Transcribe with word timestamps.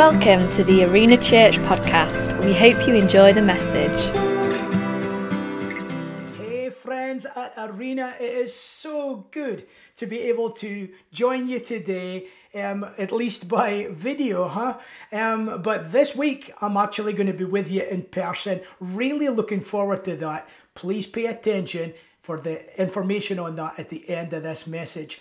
Welcome 0.00 0.48
to 0.52 0.64
the 0.64 0.84
Arena 0.84 1.18
Church 1.18 1.58
podcast. 1.58 2.42
We 2.42 2.54
hope 2.54 2.88
you 2.88 2.94
enjoy 2.94 3.34
the 3.34 3.42
message. 3.42 4.08
Hey, 6.38 6.70
friends 6.70 7.26
at 7.26 7.52
Arena, 7.58 8.14
it 8.18 8.32
is 8.32 8.54
so 8.54 9.26
good 9.30 9.66
to 9.96 10.06
be 10.06 10.20
able 10.20 10.52
to 10.52 10.88
join 11.12 11.48
you 11.48 11.60
today, 11.60 12.28
um, 12.54 12.88
at 12.96 13.12
least 13.12 13.46
by 13.46 13.88
video, 13.90 14.48
huh? 14.48 14.78
Um, 15.12 15.60
but 15.60 15.92
this 15.92 16.16
week, 16.16 16.50
I'm 16.62 16.78
actually 16.78 17.12
going 17.12 17.26
to 17.26 17.34
be 17.34 17.44
with 17.44 17.70
you 17.70 17.82
in 17.82 18.04
person. 18.04 18.62
Really 18.80 19.28
looking 19.28 19.60
forward 19.60 20.06
to 20.06 20.16
that. 20.16 20.48
Please 20.74 21.06
pay 21.06 21.26
attention 21.26 21.92
for 22.20 22.40
the 22.40 22.80
information 22.80 23.38
on 23.38 23.56
that 23.56 23.78
at 23.78 23.90
the 23.90 24.08
end 24.08 24.32
of 24.32 24.44
this 24.44 24.66
message. 24.66 25.20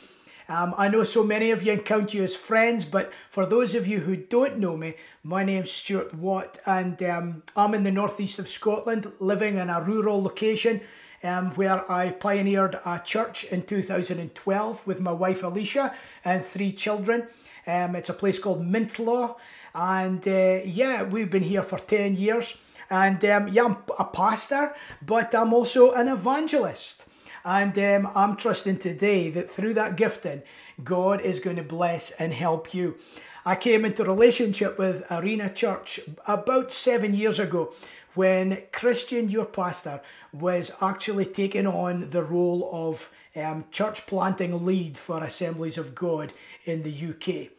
Um, 0.50 0.74
I 0.80 0.88
know 0.88 1.04
so 1.04 1.24
many 1.24 1.52
of 1.52 1.62
you 1.62 1.74
encounter 1.74 2.18
you 2.18 2.24
as 2.24 2.36
friends, 2.36 2.84
but 2.84 3.14
for 3.30 3.46
those 3.46 3.76
of 3.76 3.86
you 3.86 4.00
who 4.00 4.16
don't 4.16 4.58
know 4.58 4.76
me, 4.76 4.96
my 5.22 5.44
name's 5.44 5.72
Stuart 5.72 6.16
Watt, 6.16 6.58
and 6.66 7.02
um, 7.04 7.44
I'm 7.56 7.76
in 7.76 7.84
the 7.84 7.92
northeast 7.92 8.40
of 8.40 8.50
Scotland, 8.50 9.12
living 9.20 9.60
in 9.60 9.70
a 9.70 9.80
rural 9.80 10.24
location 10.24 10.82
um, 11.24 11.52
where 11.52 11.90
I 11.92 12.10
pioneered 12.10 12.80
a 12.84 13.00
church 13.06 13.44
in 13.44 13.62
2012 13.62 14.88
with 14.88 15.00
my 15.00 15.12
wife 15.12 15.44
Alicia 15.44 15.94
and 16.26 16.44
three 16.44 16.72
children. 16.74 17.28
Um, 17.68 17.96
it's 17.96 18.10
a 18.10 18.14
place 18.14 18.40
called 18.40 18.66
Mintlaw, 18.66 19.36
and 19.76 20.28
uh, 20.28 20.62
yeah, 20.66 21.04
we've 21.04 21.30
been 21.30 21.44
here 21.44 21.62
for 21.62 21.78
10 21.78 22.16
years. 22.16 22.58
And 22.90 23.24
um, 23.24 23.50
yeah, 23.50 23.66
I'm 23.66 23.78
a 24.00 24.06
pastor, 24.06 24.74
but 25.06 25.36
I'm 25.36 25.54
also 25.54 25.92
an 25.92 26.08
evangelist. 26.08 26.99
And 27.44 27.78
um, 27.78 28.12
I'm 28.16 28.36
trusting 28.36 28.80
today 28.80 29.30
that 29.32 29.50
through 29.50 29.74
that 29.76 29.96
gifting, 29.96 30.44
God 30.84 31.22
is 31.22 31.40
going 31.40 31.56
to 31.56 31.64
bless 31.64 32.12
and 32.12 32.34
help 32.34 32.74
you. 32.74 32.98
I 33.46 33.56
came 33.56 33.86
into 33.86 34.04
relationship 34.04 34.78
with 34.78 35.10
Arena 35.10 35.52
Church 35.52 36.00
about 36.28 36.72
seven 36.72 37.14
years 37.14 37.40
ago 37.40 37.74
when 38.14 38.64
Christian, 38.72 39.30
your 39.30 39.46
pastor, 39.46 40.02
was 40.34 40.72
actually 40.82 41.26
taking 41.26 41.66
on 41.66 42.10
the 42.10 42.24
role 42.24 42.70
of 42.72 43.12
um, 43.36 43.66
church 43.72 44.06
planting 44.08 44.66
lead 44.66 44.98
for 44.98 45.24
Assemblies 45.24 45.78
of 45.78 45.96
God 45.96 46.34
in 46.66 46.84
the 46.84 46.92
UK. 46.92 47.52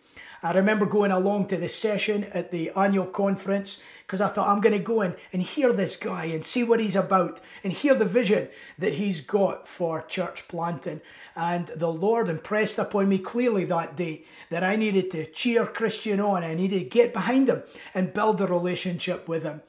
I 0.43 0.53
remember 0.53 0.87
going 0.87 1.11
along 1.11 1.49
to 1.49 1.59
the 1.59 1.69
session 1.69 2.25
at 2.25 2.51
the 2.51 2.71
annual 2.71 3.07
conference 3.07 3.83
because 4.07 4.23
I 4.23 4.29
thought 4.29 4.49
I'm 4.49 4.63
going 4.63 4.77
to 4.77 4.85
go 4.85 5.03
in 5.03 5.15
and 5.33 5.43
hear 5.43 5.73
this 5.73 5.97
guy 5.97 6.25
and 6.25 6.45
see 6.45 6.65
what 6.65 6.81
he's 6.81 6.97
about 6.97 7.41
and 7.63 7.73
hear 7.73 7.95
the 7.95 8.07
vision 8.07 8.49
that 8.79 8.95
he's 8.95 9.21
got 9.21 9.69
for 9.69 10.03
church 10.03 10.49
planting. 10.49 11.03
And 11.37 11.67
the 11.69 11.93
Lord 11.93 12.29
impressed 12.29 12.79
upon 12.79 13.09
me 13.09 13.19
clearly 13.19 13.67
that 13.67 13.97
day 13.97 14.25
that 14.49 14.65
I 14.65 14.77
needed 14.77 15.11
to 15.11 15.31
cheer 15.31 15.67
Christian 15.67 16.21
on. 16.21 16.43
I 16.43 16.55
needed 16.55 16.79
to 16.79 16.85
get 16.85 17.13
behind 17.13 17.49
him 17.49 17.63
and 17.95 18.15
build 18.15 18.41
a 18.41 18.47
relationship 18.47 19.29
with 19.29 19.43
him. 19.43 19.61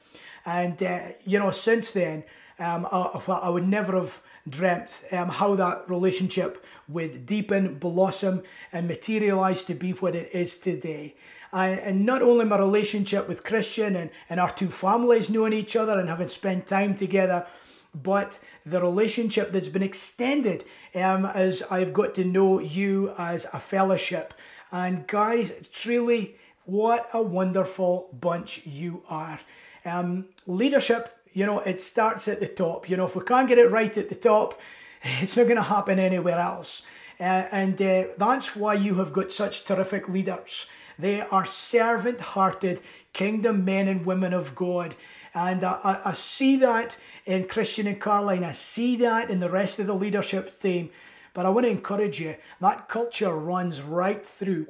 And, 0.46 0.82
uh, 0.82 1.00
you 1.24 1.38
know, 1.38 1.50
since 1.50 1.90
then, 1.92 2.24
um, 2.58 2.86
I, 2.90 3.20
I 3.28 3.48
would 3.50 3.68
never 3.68 3.92
have 3.98 4.22
dreamt 4.48 5.04
um, 5.12 5.28
how 5.28 5.54
that 5.54 5.88
relationship 5.88 6.64
would 6.88 7.26
deepen, 7.26 7.78
blossom, 7.78 8.42
and 8.72 8.88
materialize 8.88 9.64
to 9.64 9.74
be 9.74 9.92
what 9.92 10.14
it 10.14 10.34
is 10.34 10.58
today. 10.58 11.14
And, 11.52 11.78
and 11.80 12.06
not 12.06 12.22
only 12.22 12.44
my 12.44 12.58
relationship 12.58 13.28
with 13.28 13.44
Christian 13.44 13.94
and, 13.94 14.10
and 14.28 14.40
our 14.40 14.50
two 14.50 14.68
families 14.68 15.30
knowing 15.30 15.52
each 15.52 15.76
other 15.76 15.98
and 15.98 16.08
having 16.08 16.28
spent 16.28 16.66
time 16.66 16.96
together, 16.96 17.46
but 17.94 18.38
the 18.64 18.80
relationship 18.80 19.52
that's 19.52 19.68
been 19.68 19.82
extended 19.82 20.64
um, 20.94 21.26
as 21.26 21.62
I've 21.70 21.92
got 21.92 22.14
to 22.14 22.24
know 22.24 22.58
you 22.58 23.12
as 23.18 23.46
a 23.52 23.60
fellowship. 23.60 24.34
And 24.70 25.06
guys, 25.06 25.52
truly, 25.72 26.36
what 26.64 27.10
a 27.12 27.20
wonderful 27.20 28.08
bunch 28.18 28.66
you 28.66 29.02
are. 29.08 29.40
Um, 29.84 30.26
leadership 30.46 31.21
you 31.32 31.46
know, 31.46 31.60
it 31.60 31.80
starts 31.80 32.28
at 32.28 32.40
the 32.40 32.48
top. 32.48 32.88
You 32.88 32.96
know, 32.96 33.06
if 33.06 33.16
we 33.16 33.24
can't 33.24 33.48
get 33.48 33.58
it 33.58 33.70
right 33.70 33.96
at 33.96 34.08
the 34.08 34.14
top, 34.14 34.60
it's 35.02 35.36
not 35.36 35.44
going 35.44 35.56
to 35.56 35.62
happen 35.62 35.98
anywhere 35.98 36.38
else. 36.38 36.86
Uh, 37.18 37.46
and 37.52 37.80
uh, 37.80 38.04
that's 38.18 38.56
why 38.56 38.74
you 38.74 38.96
have 38.96 39.12
got 39.12 39.32
such 39.32 39.64
terrific 39.64 40.08
leaders. 40.08 40.68
They 40.98 41.20
are 41.20 41.46
servant 41.46 42.20
hearted 42.20 42.80
kingdom 43.12 43.64
men 43.64 43.88
and 43.88 44.06
women 44.06 44.32
of 44.32 44.54
God. 44.54 44.94
And 45.34 45.64
I, 45.64 46.00
I, 46.04 46.12
see 46.12 46.56
that 46.56 46.96
in 47.24 47.48
Christian 47.48 47.86
and 47.86 48.00
Caroline. 48.00 48.44
I 48.44 48.52
see 48.52 48.96
that 48.96 49.30
in 49.30 49.40
the 49.40 49.48
rest 49.48 49.78
of 49.78 49.86
the 49.86 49.94
leadership 49.94 50.60
team. 50.60 50.90
But 51.32 51.46
I 51.46 51.50
want 51.50 51.64
to 51.64 51.70
encourage 51.70 52.20
you 52.20 52.36
that 52.60 52.88
culture 52.88 53.34
runs 53.34 53.80
right 53.80 54.24
through 54.24 54.66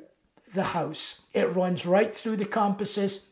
the 0.55 0.63
house, 0.63 1.23
it 1.33 1.57
runs 1.57 1.87
right 1.87 2.15
through 2.15 2.37
the 2.37 2.45
campuses 2.45 3.27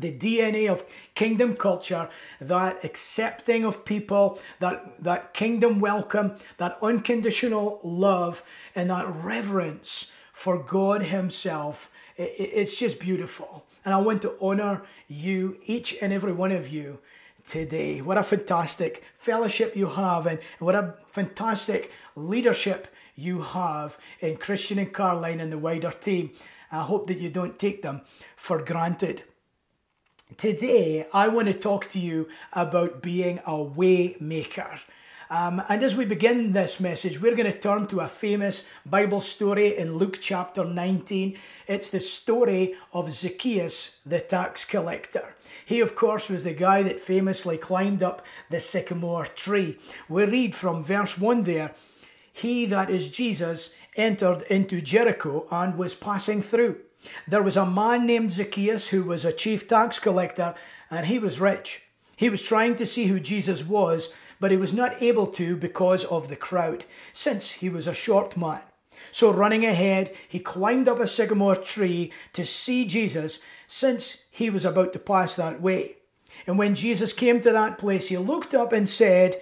the 0.00 0.16
DNA 0.16 0.70
of 0.70 0.84
kingdom 1.14 1.56
culture, 1.56 2.08
that 2.40 2.84
accepting 2.84 3.64
of 3.64 3.84
people, 3.84 4.38
that, 4.60 5.02
that 5.02 5.34
kingdom 5.34 5.80
welcome, 5.80 6.36
that 6.58 6.78
unconditional 6.82 7.80
love, 7.82 8.42
and 8.74 8.90
that 8.90 9.06
reverence 9.06 10.12
for 10.32 10.58
God 10.58 11.04
Himself. 11.04 11.90
It, 12.16 12.34
it's 12.38 12.76
just 12.76 13.00
beautiful. 13.00 13.64
And 13.84 13.94
I 13.94 13.98
want 13.98 14.22
to 14.22 14.34
honor 14.40 14.82
you, 15.08 15.58
each 15.64 15.96
and 16.00 16.12
every 16.12 16.32
one 16.32 16.52
of 16.52 16.68
you, 16.68 16.98
today. 17.48 18.00
What 18.00 18.18
a 18.18 18.22
fantastic 18.22 19.02
fellowship 19.16 19.74
you 19.74 19.86
have, 19.86 20.26
and 20.26 20.38
what 20.58 20.74
a 20.74 20.94
fantastic 21.08 21.90
leadership 22.14 22.88
you 23.16 23.42
have 23.42 23.98
in 24.20 24.36
Christian 24.36 24.78
and 24.78 24.94
Caroline 24.94 25.40
and 25.40 25.52
the 25.52 25.58
wider 25.58 25.90
team. 25.90 26.30
I 26.70 26.82
hope 26.82 27.06
that 27.06 27.18
you 27.18 27.30
don't 27.30 27.58
take 27.58 27.82
them 27.82 28.02
for 28.36 28.62
granted. 28.62 29.22
Today, 30.38 31.04
I 31.12 31.26
want 31.26 31.48
to 31.48 31.52
talk 31.52 31.90
to 31.90 31.98
you 31.98 32.28
about 32.52 33.02
being 33.02 33.40
a 33.44 33.60
way 33.60 34.16
maker. 34.20 34.78
Um, 35.30 35.60
and 35.68 35.82
as 35.82 35.96
we 35.96 36.04
begin 36.04 36.52
this 36.52 36.78
message, 36.78 37.20
we're 37.20 37.34
going 37.34 37.50
to 37.50 37.58
turn 37.58 37.88
to 37.88 38.02
a 38.02 38.08
famous 38.08 38.68
Bible 38.86 39.20
story 39.20 39.76
in 39.76 39.96
Luke 39.96 40.18
chapter 40.20 40.64
19. 40.64 41.36
It's 41.66 41.90
the 41.90 41.98
story 41.98 42.76
of 42.92 43.12
Zacchaeus, 43.12 44.00
the 44.06 44.20
tax 44.20 44.64
collector. 44.64 45.34
He, 45.66 45.80
of 45.80 45.96
course, 45.96 46.28
was 46.28 46.44
the 46.44 46.54
guy 46.54 46.84
that 46.84 47.00
famously 47.00 47.58
climbed 47.58 48.04
up 48.04 48.24
the 48.48 48.60
sycamore 48.60 49.26
tree. 49.26 49.76
We 50.08 50.24
read 50.24 50.54
from 50.54 50.84
verse 50.84 51.18
1 51.18 51.42
there 51.42 51.74
He, 52.32 52.64
that 52.66 52.90
is 52.90 53.10
Jesus, 53.10 53.74
entered 53.96 54.42
into 54.42 54.82
Jericho 54.82 55.48
and 55.50 55.76
was 55.76 55.94
passing 55.94 56.42
through. 56.42 56.76
There 57.26 57.42
was 57.42 57.56
a 57.56 57.66
man 57.66 58.06
named 58.06 58.32
Zacchaeus 58.32 58.88
who 58.88 59.04
was 59.04 59.24
a 59.24 59.32
chief 59.32 59.68
tax 59.68 59.98
collector 59.98 60.54
and 60.90 61.06
he 61.06 61.18
was 61.18 61.40
rich. 61.40 61.82
He 62.16 62.30
was 62.30 62.42
trying 62.42 62.76
to 62.76 62.86
see 62.86 63.06
who 63.06 63.20
Jesus 63.20 63.64
was, 63.64 64.14
but 64.40 64.50
he 64.50 64.56
was 64.56 64.72
not 64.72 65.00
able 65.02 65.26
to 65.28 65.56
because 65.56 66.04
of 66.04 66.28
the 66.28 66.36
crowd, 66.36 66.84
since 67.12 67.52
he 67.52 67.68
was 67.68 67.86
a 67.86 67.94
short 67.94 68.36
man. 68.36 68.62
So, 69.12 69.32
running 69.32 69.64
ahead, 69.64 70.14
he 70.28 70.40
climbed 70.40 70.88
up 70.88 70.98
a 70.98 71.06
sycamore 71.06 71.54
tree 71.54 72.12
to 72.32 72.44
see 72.44 72.84
Jesus, 72.86 73.42
since 73.66 74.24
he 74.30 74.50
was 74.50 74.64
about 74.64 74.92
to 74.94 74.98
pass 74.98 75.34
that 75.36 75.60
way. 75.60 75.96
And 76.46 76.58
when 76.58 76.74
Jesus 76.74 77.12
came 77.12 77.40
to 77.40 77.52
that 77.52 77.78
place, 77.78 78.08
he 78.08 78.16
looked 78.16 78.54
up 78.54 78.72
and 78.72 78.88
said, 78.88 79.40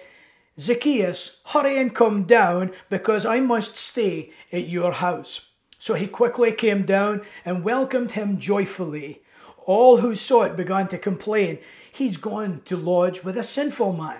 Zacchaeus, 0.59 1.41
hurry 1.45 1.79
and 1.79 1.95
come 1.95 2.23
down, 2.23 2.71
because 2.89 3.25
I 3.25 3.39
must 3.39 3.77
stay 3.77 4.31
at 4.51 4.67
your 4.67 4.93
house. 4.93 5.46
So 5.79 5.93
he 5.93 6.07
quickly 6.07 6.51
came 6.51 6.85
down 6.85 7.21
and 7.45 7.63
welcomed 7.63 8.11
him 8.13 8.39
joyfully. 8.39 9.21
All 9.65 9.97
who 9.97 10.15
saw 10.15 10.43
it 10.43 10.55
began 10.55 10.87
to 10.89 10.97
complain, 10.97 11.59
He's 11.97 12.17
gone 12.17 12.61
to 12.65 12.77
lodge 12.77 13.23
with 13.23 13.37
a 13.37 13.43
sinful 13.43 13.93
man. 13.93 14.19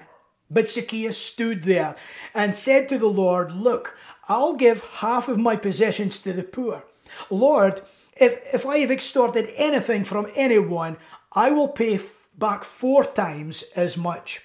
But 0.49 0.67
Zacchaeus 0.67 1.17
stood 1.17 1.61
there 1.61 1.95
and 2.33 2.55
said 2.55 2.89
to 2.89 2.97
the 2.97 3.05
Lord, 3.05 3.51
Look, 3.51 3.95
I'll 4.27 4.55
give 4.55 4.83
half 4.83 5.27
of 5.27 5.37
my 5.37 5.55
possessions 5.55 6.19
to 6.23 6.33
the 6.33 6.41
poor. 6.41 6.85
Lord, 7.29 7.81
if, 8.15 8.41
if 8.51 8.65
I 8.65 8.79
have 8.79 8.89
extorted 8.89 9.51
anything 9.55 10.03
from 10.05 10.27
anyone, 10.35 10.97
I 11.33 11.51
will 11.51 11.67
pay 11.67 11.99
back 12.35 12.63
four 12.63 13.05
times 13.05 13.63
as 13.75 13.95
much. 13.95 14.41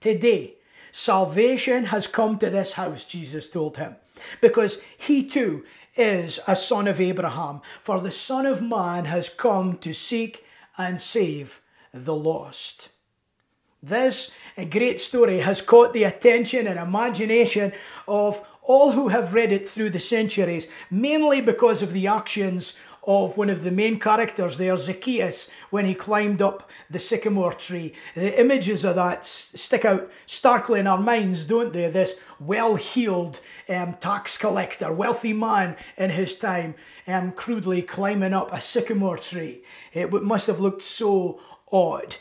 Today, 0.00 0.54
salvation 0.92 1.86
has 1.86 2.06
come 2.06 2.38
to 2.38 2.50
this 2.50 2.74
house, 2.74 3.04
Jesus 3.04 3.50
told 3.50 3.78
him, 3.78 3.96
because 4.40 4.80
he 4.96 5.26
too 5.26 5.64
is 5.98 6.40
a 6.46 6.54
son 6.54 6.86
of 6.86 7.00
Abraham, 7.00 7.60
for 7.82 8.00
the 8.00 8.10
Son 8.10 8.46
of 8.46 8.62
Man 8.62 9.04
has 9.06 9.28
come 9.28 9.76
to 9.78 9.92
seek 9.92 10.44
and 10.78 11.00
save 11.00 11.60
the 11.92 12.14
lost. 12.14 12.90
This 13.82 14.36
great 14.70 15.00
story 15.00 15.40
has 15.40 15.60
caught 15.60 15.92
the 15.92 16.04
attention 16.04 16.66
and 16.66 16.78
imagination 16.78 17.72
of 18.06 18.44
all 18.62 18.92
who 18.92 19.08
have 19.08 19.34
read 19.34 19.50
it 19.50 19.68
through 19.68 19.90
the 19.90 20.00
centuries, 20.00 20.68
mainly 20.90 21.40
because 21.40 21.82
of 21.82 21.92
the 21.92 22.06
actions 22.06 22.78
of 23.08 23.38
one 23.38 23.48
of 23.48 23.64
the 23.64 23.70
main 23.70 23.98
characters 23.98 24.58
there, 24.58 24.76
Zacchaeus, 24.76 25.50
when 25.70 25.86
he 25.86 25.94
climbed 25.94 26.42
up 26.42 26.68
the 26.90 26.98
sycamore 26.98 27.54
tree. 27.54 27.94
The 28.14 28.38
images 28.38 28.84
of 28.84 28.96
that 28.96 29.24
stick 29.24 29.86
out 29.86 30.12
starkly 30.26 30.78
in 30.78 30.86
our 30.86 31.00
minds, 31.00 31.46
don't 31.46 31.72
they? 31.72 31.88
This 31.88 32.20
well 32.38 32.74
heeled 32.74 33.40
um, 33.66 33.94
tax 33.94 34.36
collector, 34.36 34.92
wealthy 34.92 35.32
man 35.32 35.76
in 35.96 36.10
his 36.10 36.38
time, 36.38 36.74
um, 37.06 37.32
crudely 37.32 37.80
climbing 37.80 38.34
up 38.34 38.52
a 38.52 38.60
sycamore 38.60 39.16
tree. 39.16 39.62
It 39.94 40.12
must 40.12 40.46
have 40.46 40.60
looked 40.60 40.82
so 40.82 41.40
odd. 41.72 42.16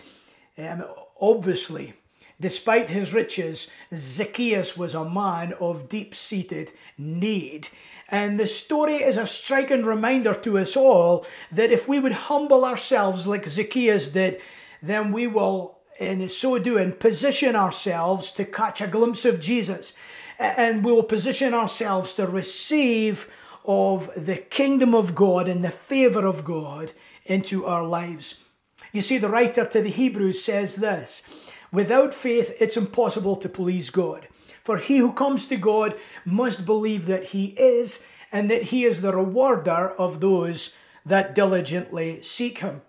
Um, 0.58 0.86
obviously, 1.20 1.96
despite 2.40 2.90
his 2.90 3.14
riches, 3.14 3.72
Zacchaeus 3.94 4.78
was 4.78 4.96
a 4.96 5.04
man 5.04 5.52
of 5.60 5.90
deep 5.90 6.16
seated 6.16 6.72
need. 6.98 7.68
And 8.10 8.40
the 8.40 8.48
story 8.48 8.96
is 8.96 9.18
a 9.18 9.28
striking 9.28 9.84
reminder 9.84 10.34
to 10.34 10.58
us 10.58 10.78
all 10.78 11.26
that 11.52 11.72
if 11.72 11.88
we 11.88 12.00
would 12.00 12.14
humble 12.14 12.64
ourselves 12.64 13.28
like 13.28 13.46
Zacchaeus 13.46 14.12
did, 14.12 14.42
then 14.82 15.12
we 15.12 15.28
will, 15.28 15.80
in 16.00 16.30
so 16.30 16.58
doing, 16.58 16.94
position 16.94 17.56
ourselves 17.56 18.32
to 18.34 18.46
catch 18.46 18.80
a 18.80 18.88
glimpse 18.88 19.26
of 19.26 19.42
Jesus. 19.42 19.98
And 20.40 20.86
we 20.86 20.92
will 20.92 21.04
position 21.04 21.54
ourselves 21.54 22.16
to 22.16 22.28
receive 22.28 23.30
of 23.66 24.10
the 24.16 24.38
kingdom 24.38 24.96
of 24.96 25.14
God 25.14 25.50
and 25.50 25.64
the 25.64 25.72
favor 25.72 26.26
of 26.26 26.46
God 26.46 26.94
into 27.26 27.66
our 27.66 27.86
lives. 27.86 28.46
You 28.94 29.02
see, 29.02 29.18
the 29.18 29.30
writer 29.30 29.66
to 29.66 29.82
the 29.82 29.90
Hebrews 29.90 30.42
says 30.42 30.78
this 30.78 31.52
without 31.74 32.14
faith, 32.14 32.56
it's 32.62 32.78
impossible 32.78 33.36
to 33.36 33.50
please 33.50 33.90
God. 33.90 34.30
For 34.68 34.80
he 34.80 34.98
who 34.98 35.14
comes 35.14 35.48
to 35.48 35.56
God 35.56 35.96
must 36.26 36.66
believe 36.66 37.06
that 37.06 37.28
he 37.28 37.56
is, 37.58 38.06
and 38.34 38.52
that 38.52 38.64
he 38.64 38.84
is 38.84 39.00
the 39.00 39.14
rewarder 39.14 39.92
of 39.98 40.20
those 40.20 40.78
that 41.06 41.34
diligently 41.34 42.22
seek 42.22 42.58
him. 42.58 42.82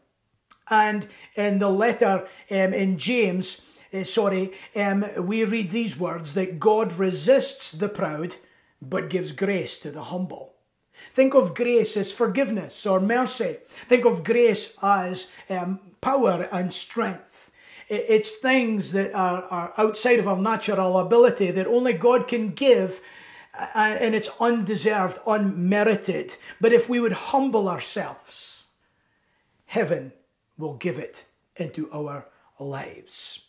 And 0.68 1.06
in 1.36 1.60
the 1.60 1.70
letter 1.70 2.26
um, 2.50 2.74
in 2.74 2.98
James, 2.98 3.64
uh, 3.94 4.02
sorry, 4.02 4.54
um, 4.74 5.06
we 5.18 5.44
read 5.44 5.70
these 5.70 6.00
words 6.00 6.34
that 6.34 6.58
God 6.58 6.94
resists 6.94 7.70
the 7.70 7.88
proud 7.88 8.34
but 8.82 9.08
gives 9.08 9.30
grace 9.30 9.78
to 9.78 9.92
the 9.92 10.02
humble. 10.02 10.54
Think 11.12 11.32
of 11.32 11.54
grace 11.54 11.96
as 11.96 12.10
forgiveness 12.10 12.86
or 12.86 12.98
mercy. 12.98 13.58
Think 13.86 14.04
of 14.04 14.24
grace 14.24 14.76
as 14.82 15.30
um, 15.48 15.78
power 16.00 16.48
and 16.50 16.74
strength. 16.74 17.47
It's 17.88 18.36
things 18.36 18.92
that 18.92 19.14
are, 19.14 19.44
are 19.44 19.72
outside 19.78 20.18
of 20.18 20.28
our 20.28 20.36
natural 20.36 20.98
ability 20.98 21.50
that 21.52 21.66
only 21.66 21.94
God 21.94 22.28
can 22.28 22.50
give, 22.50 23.00
and 23.74 24.14
it's 24.14 24.30
undeserved, 24.40 25.18
unmerited. 25.26 26.36
But 26.60 26.72
if 26.72 26.88
we 26.88 27.00
would 27.00 27.12
humble 27.12 27.68
ourselves, 27.68 28.72
heaven 29.66 30.12
will 30.58 30.74
give 30.74 30.98
it 30.98 31.26
into 31.56 31.90
our 31.92 32.26
lives. 32.58 33.46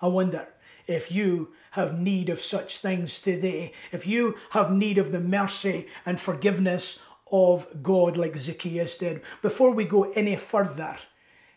I 0.00 0.06
wonder 0.06 0.46
if 0.86 1.10
you 1.12 1.52
have 1.72 1.98
need 1.98 2.28
of 2.28 2.40
such 2.40 2.78
things 2.78 3.20
today, 3.20 3.72
if 3.92 4.06
you 4.06 4.36
have 4.50 4.72
need 4.72 4.98
of 4.98 5.12
the 5.12 5.20
mercy 5.20 5.88
and 6.06 6.20
forgiveness 6.20 7.04
of 7.30 7.82
God 7.82 8.16
like 8.16 8.36
Zacchaeus 8.36 8.98
did, 8.98 9.22
before 9.42 9.70
we 9.70 9.84
go 9.84 10.10
any 10.12 10.36
further, 10.36 10.96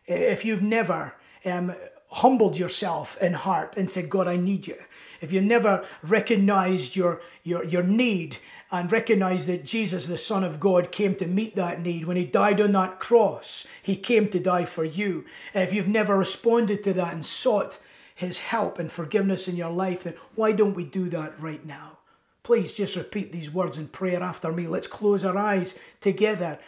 if 0.06 0.46
you've 0.46 0.62
never 0.62 1.16
um, 1.46 1.74
humbled 2.14 2.58
yourself 2.58 3.18
in 3.22 3.34
heart 3.34 3.76
and 3.76 3.90
said, 3.90 4.10
God, 4.10 4.28
I 4.28 4.38
need 4.38 4.68
you, 4.68 4.78
if 5.22 5.32
you 5.32 5.42
never 5.42 5.86
recognized 6.04 6.96
your, 6.96 7.22
your, 7.44 7.64
your 7.64 7.84
need 7.84 8.38
and 8.72 8.92
recognized 8.92 9.48
that 9.48 9.66
Jesus, 9.66 10.08
the 10.08 10.18
Son 10.18 10.44
of 10.44 10.60
God, 10.60 10.92
came 10.92 11.16
to 11.16 11.28
meet 11.28 11.56
that 11.56 11.82
need. 11.82 12.06
When 12.06 12.18
he 12.18 12.26
died 12.26 12.60
on 12.60 12.72
that 12.72 13.00
cross, 13.00 13.68
he 13.82 13.96
came 13.96 14.28
to 14.30 14.40
die 14.40 14.66
for 14.66 14.84
you. 14.84 15.26
If 15.54 15.74
you've 15.74 15.88
never 15.88 16.18
responded 16.18 16.84
to 16.84 16.94
that 16.94 17.14
and 17.14 17.26
sought 17.26 17.80
his 18.16 18.40
help 18.40 18.80
and 18.80 18.92
forgiveness 18.92 19.48
in 19.48 19.56
your 19.56 19.70
life, 19.72 20.04
then 20.04 20.16
why 20.36 20.54
don't 20.54 20.76
we 20.76 20.86
do 20.86 21.08
that 21.10 21.40
right 21.40 21.64
now? 21.66 22.00
Please 22.42 22.74
just 22.74 22.96
repeat 22.96 23.32
these 23.32 23.54
words 23.54 23.78
in 23.78 23.88
prayer 23.88 24.22
after 24.22 24.52
me. 24.52 24.68
Let's 24.68 24.88
close 24.88 25.24
our 25.24 25.38
eyes 25.38 25.78
together. 26.02 26.60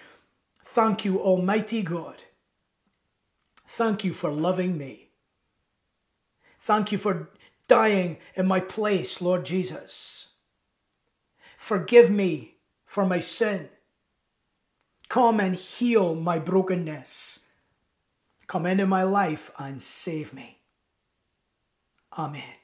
Thank 0.63 1.05
you, 1.05 1.19
Almighty 1.19 1.81
God. 1.81 2.23
Thank 3.67 4.03
you 4.03 4.13
for 4.13 4.31
loving 4.31 4.77
me. 4.77 5.04
Thank 6.65 6.91
you 6.91 6.97
for 6.97 7.29
dying 7.67 8.17
in 8.33 8.47
my 8.47 8.59
place, 8.59 9.21
Lord 9.21 9.45
Jesus. 9.45 10.37
Forgive 11.59 12.09
me 12.09 12.55
for 12.87 13.05
my 13.05 13.19
sin. 13.19 13.69
Come 15.07 15.39
and 15.39 15.55
heal 15.55 16.15
my 16.15 16.39
brokenness. 16.39 17.49
Come 18.47 18.65
into 18.65 18.87
my 18.87 19.03
life 19.03 19.51
and 19.59 19.79
save 19.79 20.33
me. 20.33 20.61
Amen. 22.17 22.55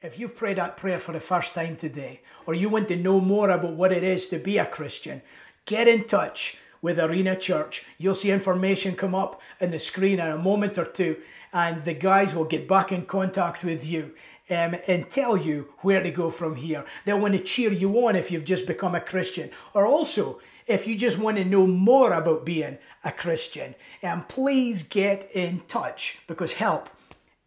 If 0.00 0.18
you've 0.18 0.36
prayed 0.36 0.56
that 0.56 0.78
prayer 0.78 0.98
for 0.98 1.12
the 1.12 1.20
first 1.20 1.52
time 1.52 1.76
today, 1.76 2.22
or 2.46 2.54
you 2.54 2.70
want 2.70 2.88
to 2.88 2.96
know 2.96 3.20
more 3.20 3.50
about 3.50 3.74
what 3.74 3.92
it 3.92 4.02
is 4.02 4.30
to 4.30 4.38
be 4.38 4.56
a 4.56 4.64
Christian, 4.64 5.20
get 5.66 5.86
in 5.86 6.04
touch 6.04 6.56
with 6.80 6.98
Arena 6.98 7.36
Church. 7.36 7.84
You'll 7.98 8.14
see 8.14 8.30
information 8.30 8.94
come 8.96 9.14
up 9.14 9.40
in 9.60 9.70
the 9.70 9.78
screen 9.78 10.20
in 10.20 10.30
a 10.30 10.38
moment 10.38 10.78
or 10.78 10.84
two, 10.84 11.16
and 11.56 11.86
the 11.86 11.94
guys 11.94 12.34
will 12.34 12.44
get 12.44 12.68
back 12.68 12.92
in 12.92 13.06
contact 13.06 13.64
with 13.64 13.86
you 13.86 14.12
um, 14.50 14.76
and 14.86 15.10
tell 15.10 15.38
you 15.38 15.72
where 15.78 16.02
to 16.02 16.10
go 16.10 16.30
from 16.30 16.56
here. 16.56 16.84
They'll 17.06 17.18
want 17.18 17.32
to 17.32 17.40
cheer 17.40 17.72
you 17.72 18.06
on 18.06 18.14
if 18.14 18.30
you've 18.30 18.44
just 18.44 18.66
become 18.66 18.94
a 18.94 19.00
Christian, 19.00 19.48
or 19.72 19.86
also 19.86 20.38
if 20.66 20.86
you 20.86 20.96
just 20.96 21.18
want 21.18 21.38
to 21.38 21.46
know 21.46 21.66
more 21.66 22.12
about 22.12 22.44
being 22.44 22.76
a 23.02 23.10
Christian. 23.10 23.74
And 24.02 24.20
um, 24.20 24.26
please 24.26 24.82
get 24.82 25.30
in 25.32 25.62
touch 25.66 26.20
because 26.26 26.52
help 26.52 26.90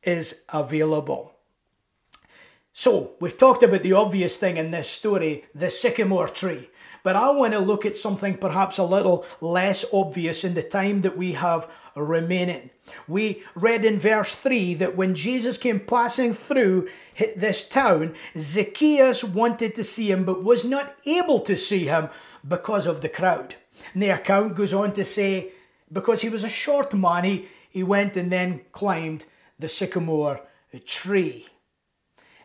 is 0.01 0.43
available. 0.49 1.33
So, 2.73 3.11
we've 3.19 3.37
talked 3.37 3.61
about 3.61 3.83
the 3.83 3.93
obvious 3.93 4.37
thing 4.37 4.57
in 4.57 4.71
this 4.71 4.89
story 4.89 5.45
the 5.53 5.69
sycamore 5.69 6.29
tree. 6.29 6.69
But 7.03 7.15
I 7.15 7.29
want 7.29 7.53
to 7.53 7.59
look 7.59 7.85
at 7.85 7.97
something 7.97 8.37
perhaps 8.37 8.77
a 8.77 8.83
little 8.83 9.25
less 9.39 9.85
obvious 9.93 10.43
in 10.43 10.53
the 10.53 10.63
time 10.63 11.01
that 11.01 11.17
we 11.17 11.33
have 11.33 11.69
remaining. 12.03 12.69
We 13.07 13.43
read 13.55 13.85
in 13.85 13.99
verse 13.99 14.33
3 14.35 14.73
that 14.75 14.95
when 14.95 15.15
Jesus 15.15 15.57
came 15.57 15.79
passing 15.79 16.33
through 16.33 16.89
this 17.35 17.67
town, 17.67 18.15
Zacchaeus 18.37 19.23
wanted 19.23 19.75
to 19.75 19.83
see 19.83 20.11
him 20.11 20.23
but 20.25 20.43
was 20.43 20.65
not 20.65 20.95
able 21.05 21.39
to 21.41 21.57
see 21.57 21.85
him 21.85 22.09
because 22.47 22.87
of 22.87 23.01
the 23.01 23.09
crowd. 23.09 23.55
And 23.93 24.03
the 24.03 24.09
account 24.09 24.55
goes 24.55 24.73
on 24.73 24.93
to 24.93 25.05
say, 25.05 25.51
because 25.91 26.21
he 26.21 26.29
was 26.29 26.43
a 26.43 26.49
short 26.49 26.93
man, 26.93 27.23
he, 27.23 27.47
he 27.69 27.83
went 27.83 28.15
and 28.15 28.31
then 28.31 28.61
climbed 28.71 29.25
the 29.57 29.67
sycamore 29.67 30.41
tree. 30.85 31.47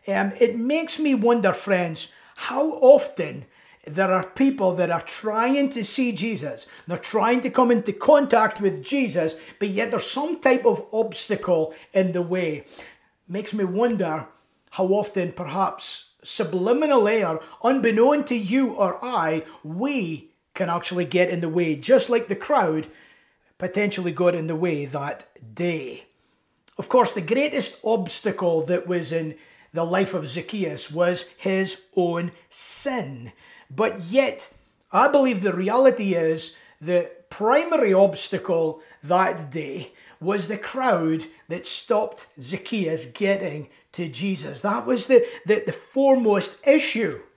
Um, 0.07 0.33
it 0.39 0.57
makes 0.57 0.99
me 0.99 1.15
wonder, 1.15 1.53
friends, 1.53 2.13
how 2.35 2.73
often 2.73 3.45
there 3.87 4.11
are 4.11 4.25
people 4.25 4.75
that 4.75 4.89
are 4.89 5.01
trying 5.01 5.69
to 5.71 5.83
see 5.83 6.11
Jesus, 6.11 6.67
they're 6.87 6.97
trying 6.97 7.41
to 7.41 7.49
come 7.49 7.71
into 7.71 7.93
contact 7.93 8.59
with 8.59 8.83
Jesus, 8.83 9.39
but 9.59 9.69
yet 9.69 9.91
there's 9.91 10.09
some 10.09 10.39
type 10.39 10.65
of 10.65 10.85
obstacle 10.91 11.73
in 11.93 12.11
the 12.11 12.21
way. 12.21 12.65
Makes 13.27 13.53
me 13.53 13.63
wonder 13.63 14.27
how 14.71 14.87
often, 14.87 15.31
perhaps 15.31 16.13
subliminally 16.23 17.27
or 17.27 17.41
unbeknown 17.63 18.25
to 18.25 18.35
you 18.35 18.73
or 18.73 19.03
I, 19.03 19.43
we 19.63 20.31
can 20.53 20.69
actually 20.69 21.05
get 21.05 21.29
in 21.29 21.41
the 21.41 21.49
way, 21.49 21.75
just 21.75 22.09
like 22.09 22.27
the 22.27 22.35
crowd 22.35 22.87
potentially 23.57 24.11
got 24.11 24.35
in 24.35 24.47
the 24.47 24.55
way 24.55 24.85
that 24.85 25.27
day. 25.55 26.05
Of 26.77 26.89
course, 26.89 27.13
the 27.13 27.21
greatest 27.21 27.79
obstacle 27.85 28.63
that 28.65 28.87
was 28.87 29.11
in 29.11 29.35
the 29.73 29.85
life 29.85 30.13
of 30.13 30.27
Zacchaeus 30.27 30.91
was 30.91 31.29
his 31.37 31.85
own 31.95 32.31
sin. 32.49 33.31
But 33.69 34.01
yet, 34.01 34.53
I 34.91 35.07
believe 35.07 35.41
the 35.41 35.53
reality 35.53 36.13
is 36.15 36.57
the 36.79 37.11
primary 37.29 37.93
obstacle 37.93 38.81
that 39.03 39.51
day 39.51 39.91
was 40.21 40.47
the 40.47 40.57
crowd 40.57 41.25
that 41.49 41.67
stopped 41.67 42.27
Zacchaeus 42.41 43.11
getting 43.11 43.69
to 43.93 44.07
Jesus. 44.07 44.61
That 44.61 44.85
was 44.85 45.07
the, 45.07 45.25
the, 45.45 45.63
the 45.65 45.71
foremost 45.71 46.65
issue. 46.67 47.21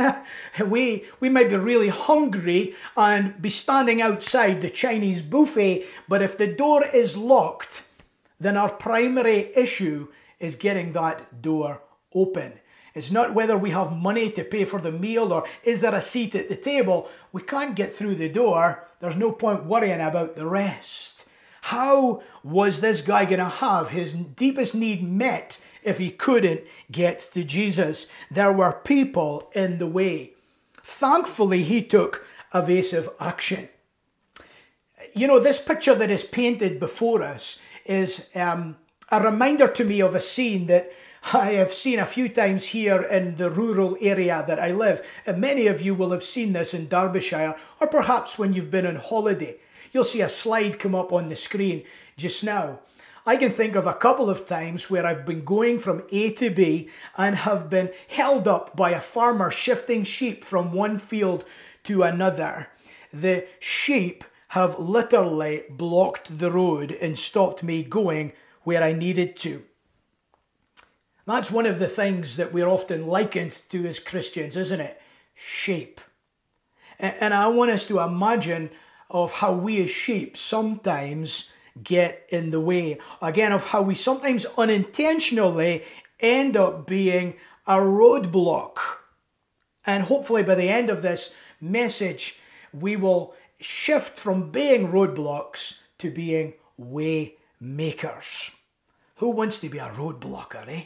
Yeah, 0.00 0.24
we, 0.66 1.04
we 1.20 1.28
might 1.28 1.48
be 1.48 1.54
really 1.54 1.90
hungry 1.90 2.74
and 2.96 3.40
be 3.40 3.50
standing 3.50 4.02
outside 4.02 4.60
the 4.60 4.68
Chinese 4.68 5.22
buffet, 5.22 5.86
but 6.08 6.22
if 6.22 6.36
the 6.36 6.48
door 6.48 6.84
is 6.84 7.16
locked, 7.16 7.84
then 8.40 8.56
our 8.56 8.68
primary 8.68 9.52
issue 9.54 10.08
is 10.40 10.56
getting 10.56 10.90
that 10.94 11.40
door 11.40 11.82
open. 12.12 12.54
It's 12.96 13.10
not 13.10 13.34
whether 13.34 13.58
we 13.58 13.72
have 13.72 13.92
money 13.92 14.30
to 14.30 14.42
pay 14.42 14.64
for 14.64 14.80
the 14.80 14.90
meal 14.90 15.30
or 15.30 15.46
is 15.62 15.82
there 15.82 15.94
a 15.94 16.00
seat 16.00 16.34
at 16.34 16.48
the 16.48 16.56
table. 16.56 17.10
We 17.30 17.42
can't 17.42 17.76
get 17.76 17.94
through 17.94 18.14
the 18.14 18.30
door. 18.30 18.88
There's 19.00 19.16
no 19.16 19.32
point 19.32 19.66
worrying 19.66 20.00
about 20.00 20.34
the 20.34 20.46
rest. 20.46 21.28
How 21.60 22.22
was 22.42 22.80
this 22.80 23.02
guy 23.02 23.26
going 23.26 23.40
to 23.40 23.44
have 23.44 23.90
his 23.90 24.14
deepest 24.14 24.74
need 24.74 25.06
met 25.06 25.60
if 25.82 25.98
he 25.98 26.10
couldn't 26.10 26.62
get 26.90 27.18
to 27.34 27.44
Jesus? 27.44 28.10
There 28.30 28.52
were 28.52 28.80
people 28.82 29.50
in 29.54 29.76
the 29.76 29.86
way. 29.86 30.32
Thankfully, 30.82 31.64
he 31.64 31.82
took 31.82 32.26
evasive 32.54 33.10
action. 33.20 33.68
You 35.12 35.26
know, 35.26 35.38
this 35.38 35.62
picture 35.62 35.94
that 35.94 36.10
is 36.10 36.24
painted 36.24 36.80
before 36.80 37.22
us 37.22 37.60
is 37.84 38.30
um, 38.34 38.76
a 39.10 39.20
reminder 39.20 39.68
to 39.68 39.84
me 39.84 40.00
of 40.00 40.14
a 40.14 40.20
scene 40.20 40.66
that 40.68 40.90
I 41.32 41.54
have 41.54 41.74
seen 41.74 41.98
a 41.98 42.06
few 42.06 42.28
times 42.28 42.66
here 42.66 43.02
in 43.02 43.34
the 43.34 43.50
rural 43.50 43.96
area 44.00 44.44
that 44.46 44.60
I 44.60 44.70
live. 44.70 45.04
And 45.26 45.40
many 45.40 45.66
of 45.66 45.82
you 45.82 45.92
will 45.92 46.12
have 46.12 46.22
seen 46.22 46.52
this 46.52 46.72
in 46.72 46.86
Derbyshire, 46.86 47.56
or 47.80 47.88
perhaps 47.88 48.38
when 48.38 48.52
you've 48.52 48.70
been 48.70 48.86
on 48.86 48.94
holiday. 48.94 49.56
You'll 49.90 50.04
see 50.04 50.20
a 50.20 50.28
slide 50.28 50.78
come 50.78 50.94
up 50.94 51.12
on 51.12 51.28
the 51.28 51.34
screen 51.34 51.82
just 52.16 52.44
now. 52.44 52.78
I 53.26 53.36
can 53.36 53.50
think 53.50 53.74
of 53.74 53.88
a 53.88 53.94
couple 53.94 54.30
of 54.30 54.46
times 54.46 54.88
where 54.88 55.04
I've 55.04 55.26
been 55.26 55.44
going 55.44 55.80
from 55.80 56.04
A 56.12 56.30
to 56.34 56.48
B 56.48 56.90
and 57.16 57.34
have 57.34 57.68
been 57.68 57.90
held 58.06 58.46
up 58.46 58.76
by 58.76 58.90
a 58.90 59.00
farmer 59.00 59.50
shifting 59.50 60.04
sheep 60.04 60.44
from 60.44 60.72
one 60.72 61.00
field 61.00 61.44
to 61.84 62.04
another. 62.04 62.68
The 63.12 63.46
sheep 63.58 64.22
have 64.48 64.78
literally 64.78 65.64
blocked 65.70 66.38
the 66.38 66.52
road 66.52 66.92
and 66.92 67.18
stopped 67.18 67.64
me 67.64 67.82
going 67.82 68.32
where 68.62 68.84
I 68.84 68.92
needed 68.92 69.36
to. 69.38 69.64
That's 71.26 71.50
one 71.50 71.66
of 71.66 71.78
the 71.78 71.88
things 71.88 72.36
that 72.36 72.52
we're 72.52 72.68
often 72.68 73.06
likened 73.06 73.60
to 73.70 73.86
as 73.86 73.98
Christians, 73.98 74.56
isn't 74.56 74.80
it? 74.80 75.00
Sheep. 75.34 76.00
And 76.98 77.34
I 77.34 77.48
want 77.48 77.72
us 77.72 77.86
to 77.88 78.00
imagine 78.00 78.70
of 79.10 79.32
how 79.32 79.52
we 79.52 79.82
as 79.82 79.90
sheep 79.90 80.36
sometimes 80.36 81.52
get 81.82 82.26
in 82.30 82.50
the 82.50 82.60
way. 82.60 82.98
Again, 83.20 83.52
of 83.52 83.66
how 83.66 83.82
we 83.82 83.94
sometimes 83.94 84.46
unintentionally 84.56 85.84
end 86.20 86.56
up 86.56 86.86
being 86.86 87.34
a 87.66 87.76
roadblock. 87.76 88.78
And 89.84 90.04
hopefully, 90.04 90.42
by 90.42 90.54
the 90.54 90.68
end 90.68 90.90
of 90.90 91.02
this 91.02 91.36
message, 91.60 92.38
we 92.72 92.96
will 92.96 93.34
shift 93.60 94.16
from 94.16 94.50
being 94.50 94.88
roadblocks 94.88 95.82
to 95.98 96.10
being 96.10 96.54
way 96.76 97.36
makers. 97.60 98.52
Who 99.16 99.30
wants 99.30 99.60
to 99.60 99.68
be 99.68 99.78
a 99.78 99.88
roadblocker, 99.88 100.68
eh? 100.68 100.84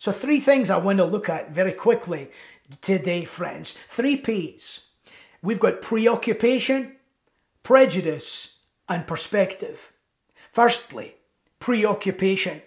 So, 0.00 0.12
three 0.12 0.40
things 0.40 0.70
I 0.70 0.78
want 0.78 0.96
to 0.96 1.04
look 1.04 1.28
at 1.28 1.50
very 1.50 1.74
quickly 1.74 2.30
today, 2.80 3.26
friends. 3.26 3.72
Three 3.72 4.16
P's. 4.16 4.88
We've 5.42 5.60
got 5.60 5.82
preoccupation, 5.82 6.96
prejudice, 7.62 8.60
and 8.88 9.06
perspective. 9.06 9.92
Firstly, 10.52 11.16
preoccupation. 11.58 12.62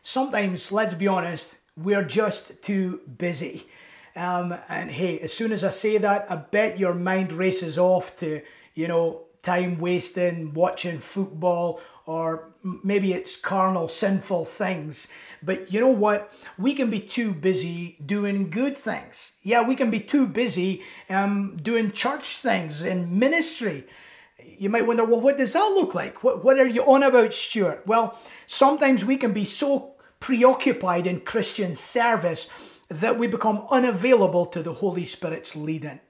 Sometimes, 0.00 0.70
let's 0.70 0.94
be 0.94 1.08
honest, 1.08 1.58
we're 1.76 2.04
just 2.04 2.62
too 2.62 3.00
busy. 3.18 3.66
Um, 4.14 4.54
and 4.68 4.92
hey, 4.92 5.18
as 5.18 5.32
soon 5.32 5.50
as 5.50 5.64
I 5.64 5.70
say 5.70 5.98
that, 5.98 6.30
I 6.30 6.36
bet 6.36 6.78
your 6.78 6.94
mind 6.94 7.32
races 7.32 7.78
off 7.78 8.16
to, 8.20 8.42
you 8.76 8.86
know, 8.86 9.23
time 9.44 9.78
wasting, 9.78 10.52
watching 10.54 10.98
football, 10.98 11.80
or 12.06 12.52
maybe 12.82 13.12
it's 13.12 13.36
carnal, 13.36 13.88
sinful 13.88 14.44
things. 14.44 15.12
But 15.42 15.72
you 15.72 15.80
know 15.80 15.88
what? 15.88 16.32
We 16.58 16.74
can 16.74 16.90
be 16.90 17.00
too 17.00 17.32
busy 17.32 17.96
doing 18.04 18.50
good 18.50 18.76
things. 18.76 19.38
Yeah, 19.42 19.62
we 19.62 19.76
can 19.76 19.90
be 19.90 20.00
too 20.00 20.26
busy 20.26 20.82
um, 21.08 21.56
doing 21.62 21.92
church 21.92 22.38
things 22.38 22.82
and 22.82 23.12
ministry. 23.12 23.86
You 24.42 24.68
might 24.68 24.86
wonder, 24.86 25.04
well, 25.04 25.20
what 25.20 25.38
does 25.38 25.52
that 25.52 25.72
look 25.74 25.94
like? 25.94 26.24
What, 26.24 26.44
what 26.44 26.58
are 26.58 26.66
you 26.66 26.82
on 26.84 27.02
about, 27.02 27.32
Stuart? 27.32 27.86
Well, 27.86 28.18
sometimes 28.46 29.04
we 29.04 29.16
can 29.16 29.32
be 29.32 29.44
so 29.44 29.94
preoccupied 30.20 31.06
in 31.06 31.20
Christian 31.20 31.74
service 31.74 32.50
that 32.88 33.18
we 33.18 33.26
become 33.26 33.66
unavailable 33.70 34.46
to 34.46 34.62
the 34.62 34.74
Holy 34.74 35.04
Spirit's 35.04 35.56
leading. 35.56 36.00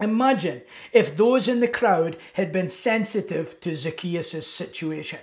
Imagine 0.00 0.62
if 0.92 1.16
those 1.16 1.46
in 1.46 1.60
the 1.60 1.68
crowd 1.68 2.16
had 2.34 2.52
been 2.52 2.68
sensitive 2.68 3.60
to 3.60 3.74
Zacchaeus' 3.74 4.46
situation. 4.46 5.20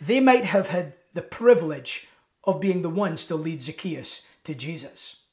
They 0.00 0.18
might 0.18 0.44
have 0.46 0.68
had 0.68 0.94
the 1.12 1.22
privilege 1.22 2.08
of 2.44 2.60
being 2.60 2.82
the 2.82 2.88
ones 2.88 3.26
to 3.26 3.34
lead 3.36 3.62
Zacchaeus 3.62 4.28
to 4.44 4.54
Jesus. 4.54 5.24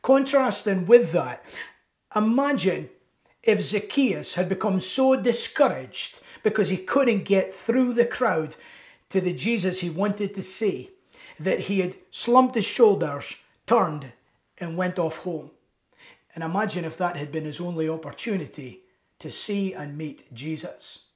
Contrasting 0.00 0.86
with 0.86 1.12
that, 1.12 1.44
imagine 2.14 2.88
if 3.42 3.60
Zacchaeus 3.60 4.34
had 4.34 4.48
become 4.48 4.80
so 4.80 5.14
discouraged 5.20 6.20
because 6.42 6.68
he 6.68 6.78
couldn't 6.78 7.24
get 7.24 7.52
through 7.52 7.92
the 7.92 8.06
crowd 8.06 8.56
to 9.10 9.20
the 9.20 9.32
Jesus 9.32 9.80
he 9.80 9.90
wanted 9.90 10.32
to 10.34 10.42
see 10.42 10.90
that 11.38 11.60
he 11.60 11.80
had 11.80 11.96
slumped 12.10 12.54
his 12.54 12.64
shoulders, 12.64 13.36
turned, 13.66 14.12
and 14.58 14.76
went 14.76 14.98
off 14.98 15.18
home. 15.18 15.50
And 16.36 16.44
imagine 16.44 16.84
if 16.84 16.98
that 16.98 17.16
had 17.16 17.32
been 17.32 17.46
his 17.46 17.62
only 17.62 17.88
opportunity 17.88 18.82
to 19.20 19.30
see 19.30 19.72
and 19.72 19.96
meet 19.96 20.32
Jesus. 20.34 21.08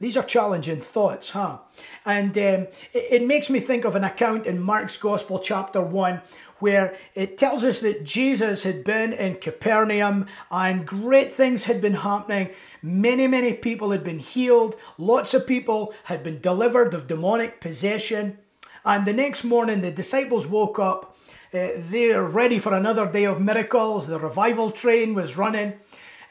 These 0.00 0.16
are 0.16 0.24
challenging 0.24 0.80
thoughts, 0.80 1.30
huh? 1.30 1.58
And 2.06 2.36
um, 2.38 2.66
it, 2.94 3.12
it 3.12 3.26
makes 3.26 3.50
me 3.50 3.60
think 3.60 3.84
of 3.84 3.94
an 3.94 4.04
account 4.04 4.46
in 4.46 4.60
Mark's 4.60 4.96
Gospel, 4.96 5.38
chapter 5.38 5.82
1, 5.82 6.22
where 6.60 6.96
it 7.14 7.36
tells 7.36 7.62
us 7.62 7.80
that 7.80 8.04
Jesus 8.04 8.62
had 8.62 8.84
been 8.84 9.12
in 9.12 9.34
Capernaum 9.34 10.26
and 10.50 10.86
great 10.86 11.30
things 11.30 11.64
had 11.64 11.82
been 11.82 11.94
happening. 11.94 12.48
Many, 12.82 13.26
many 13.26 13.52
people 13.52 13.90
had 13.90 14.02
been 14.02 14.18
healed. 14.18 14.76
Lots 14.96 15.34
of 15.34 15.46
people 15.46 15.92
had 16.04 16.22
been 16.22 16.40
delivered 16.40 16.94
of 16.94 17.06
demonic 17.06 17.60
possession. 17.60 18.38
And 18.82 19.06
the 19.06 19.12
next 19.12 19.44
morning, 19.44 19.82
the 19.82 19.90
disciples 19.90 20.46
woke 20.46 20.78
up 20.78 21.13
uh, 21.54 21.68
they're 21.76 22.24
ready 22.24 22.58
for 22.58 22.74
another 22.74 23.06
day 23.06 23.24
of 23.24 23.40
miracles. 23.40 24.06
The 24.06 24.18
revival 24.18 24.70
train 24.70 25.14
was 25.14 25.36
running. 25.36 25.74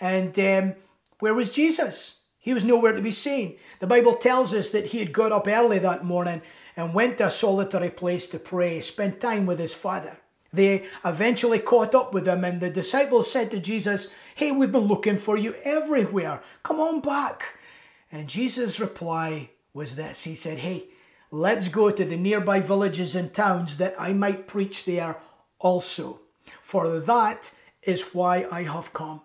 And 0.02 0.38
um, 0.40 0.76
where 1.20 1.34
was 1.34 1.50
Jesus? 1.50 2.22
He 2.40 2.54
was 2.54 2.66
nowhere 2.66 2.92
to 2.92 3.02
be 3.02 3.12
seen. 3.12 3.56
The 3.80 3.88
Bible 3.88 4.16
tells 4.16 4.54
us 4.54 4.70
that 4.72 4.88
he 4.88 5.00
had 5.00 5.14
got 5.14 5.32
up 5.32 5.48
early 5.48 5.80
that 5.80 6.04
morning 6.04 6.42
and 6.76 6.94
went 6.94 7.18
to 7.20 7.28
a 7.28 7.32
solitary 7.32 7.90
place 7.90 8.28
to 8.28 8.40
pray, 8.40 8.82
spent 8.82 9.22
time 9.22 9.46
with 9.46 9.60
his 9.60 9.74
father. 9.74 10.18
They 10.52 10.84
eventually 11.06 11.60
caught 11.60 11.96
up 11.96 12.14
with 12.14 12.28
him, 12.28 12.44
and 12.44 12.60
the 12.60 12.70
disciples 12.70 13.32
said 13.32 13.50
to 13.52 13.60
Jesus, 13.60 14.14
Hey, 14.36 14.52
we've 14.52 14.72
been 14.72 14.88
looking 14.88 15.18
for 15.18 15.38
you 15.38 15.56
everywhere. 15.64 16.44
Come 16.62 16.80
on 16.80 17.00
back. 17.00 17.58
And 18.12 18.28
Jesus' 18.28 18.80
reply 18.80 19.50
was 19.74 19.96
this 19.96 20.24
He 20.24 20.36
said, 20.36 20.60
Hey, 20.60 20.86
Let's 21.36 21.68
go 21.68 21.90
to 21.90 22.06
the 22.06 22.16
nearby 22.16 22.60
villages 22.60 23.16
and 23.16 23.34
towns 23.34 23.80
that 23.80 23.96
I 23.98 24.14
might 24.14 24.46
preach 24.46 24.86
there 24.86 25.18
also. 25.58 26.20
For 26.62 27.00
that 27.00 27.52
is 27.82 28.12
why 28.14 28.46
I 28.52 28.62
have 28.62 28.94
come. 28.94 29.22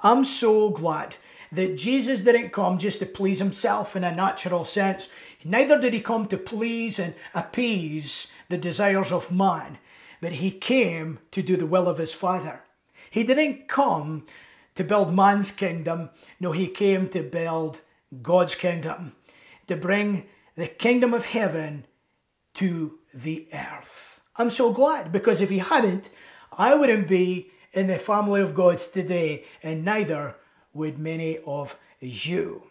I'm 0.00 0.24
so 0.24 0.68
glad 0.68 1.16
that 1.50 1.78
Jesus 1.78 2.20
didn't 2.20 2.50
come 2.50 2.76
just 2.76 2.98
to 2.98 3.06
please 3.06 3.38
himself 3.38 3.96
in 3.96 4.04
a 4.04 4.14
natural 4.14 4.66
sense. 4.66 5.10
Neither 5.42 5.80
did 5.80 5.94
he 5.94 6.02
come 6.02 6.28
to 6.28 6.36
please 6.36 6.98
and 6.98 7.14
appease 7.34 8.34
the 8.50 8.58
desires 8.58 9.10
of 9.10 9.32
man, 9.32 9.78
but 10.20 10.32
he 10.32 10.50
came 10.50 11.20
to 11.30 11.40
do 11.40 11.56
the 11.56 11.64
will 11.64 11.88
of 11.88 11.96
his 11.96 12.12
Father. 12.12 12.64
He 13.10 13.22
didn't 13.22 13.66
come 13.66 14.26
to 14.74 14.84
build 14.84 15.14
man's 15.14 15.52
kingdom, 15.52 16.10
no, 16.38 16.52
he 16.52 16.66
came 16.68 17.08
to 17.08 17.22
build 17.22 17.80
God's 18.20 18.54
kingdom, 18.54 19.16
to 19.68 19.74
bring 19.74 20.26
the 20.56 20.68
kingdom 20.68 21.14
of 21.14 21.26
heaven 21.26 21.86
to 22.54 22.98
the 23.12 23.48
earth. 23.52 24.20
I'm 24.36 24.50
so 24.50 24.72
glad 24.72 25.12
because 25.12 25.40
if 25.40 25.50
he 25.50 25.58
hadn't, 25.58 26.10
I 26.56 26.74
wouldn't 26.74 27.08
be 27.08 27.50
in 27.72 27.88
the 27.88 27.98
family 27.98 28.40
of 28.40 28.54
God 28.54 28.78
today, 28.78 29.44
and 29.62 29.84
neither 29.84 30.36
would 30.72 30.98
many 30.98 31.38
of 31.46 31.78
you. 32.00 32.64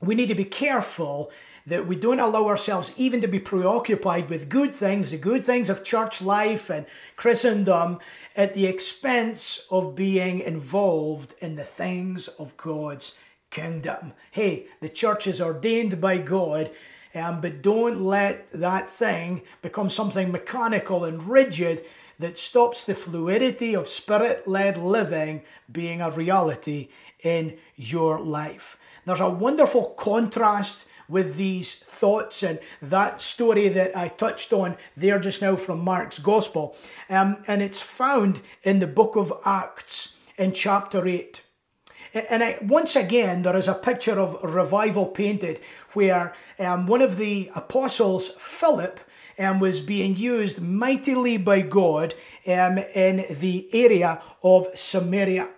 We 0.00 0.14
need 0.14 0.28
to 0.28 0.34
be 0.34 0.44
careful 0.44 1.30
that 1.66 1.86
we 1.86 1.94
don't 1.94 2.18
allow 2.18 2.46
ourselves 2.46 2.92
even 2.96 3.20
to 3.20 3.28
be 3.28 3.38
preoccupied 3.38 4.28
with 4.28 4.48
good 4.48 4.74
things, 4.74 5.10
the 5.10 5.18
good 5.18 5.44
things 5.44 5.70
of 5.70 5.84
church 5.84 6.20
life 6.22 6.70
and 6.70 6.86
Christendom, 7.16 7.98
at 8.34 8.54
the 8.54 8.66
expense 8.66 9.66
of 9.70 9.94
being 9.94 10.40
involved 10.40 11.34
in 11.40 11.56
the 11.56 11.64
things 11.64 12.28
of 12.28 12.56
God's 12.56 13.18
kingdom. 13.50 14.12
Hey, 14.30 14.66
the 14.80 14.88
church 14.88 15.26
is 15.26 15.40
ordained 15.40 16.00
by 16.00 16.18
God, 16.18 16.70
um, 17.14 17.40
but 17.40 17.62
don't 17.62 18.02
let 18.02 18.50
that 18.52 18.88
thing 18.88 19.42
become 19.62 19.90
something 19.90 20.30
mechanical 20.30 21.04
and 21.04 21.22
rigid 21.28 21.84
that 22.18 22.38
stops 22.38 22.84
the 22.84 22.94
fluidity 22.94 23.74
of 23.74 23.88
spirit 23.88 24.46
led 24.46 24.76
living 24.76 25.42
being 25.70 26.00
a 26.00 26.10
reality 26.10 26.88
in 27.22 27.56
your 27.76 28.20
life. 28.20 28.78
There's 29.04 29.20
a 29.20 29.28
wonderful 29.28 29.86
contrast 29.96 30.86
with 31.08 31.36
these 31.36 31.74
thoughts 31.74 32.42
and 32.42 32.60
that 32.80 33.20
story 33.20 33.68
that 33.68 33.96
I 33.96 34.08
touched 34.08 34.52
on 34.52 34.76
there 34.96 35.18
just 35.18 35.42
now 35.42 35.56
from 35.56 35.80
Mark's 35.80 36.20
Gospel. 36.20 36.76
Um, 37.08 37.38
and 37.48 37.62
it's 37.62 37.80
found 37.80 38.40
in 38.62 38.78
the 38.78 38.86
book 38.86 39.16
of 39.16 39.32
Acts 39.44 40.20
in 40.38 40.52
chapter 40.52 41.06
8. 41.06 41.42
And 42.12 42.42
I, 42.42 42.58
once 42.60 42.96
again, 42.96 43.42
there 43.42 43.56
is 43.56 43.68
a 43.68 43.74
picture 43.74 44.18
of 44.18 44.36
revival 44.42 45.06
painted 45.06 45.60
where 45.92 46.34
um, 46.58 46.86
one 46.86 47.02
of 47.02 47.16
the 47.16 47.50
apostles, 47.54 48.28
Philip, 48.38 49.00
um, 49.38 49.60
was 49.60 49.80
being 49.80 50.16
used 50.16 50.60
mightily 50.60 51.36
by 51.36 51.62
God 51.62 52.14
um, 52.46 52.78
in 52.78 53.24
the 53.30 53.68
area 53.72 54.20
of 54.42 54.68
Samaria. 54.74 55.48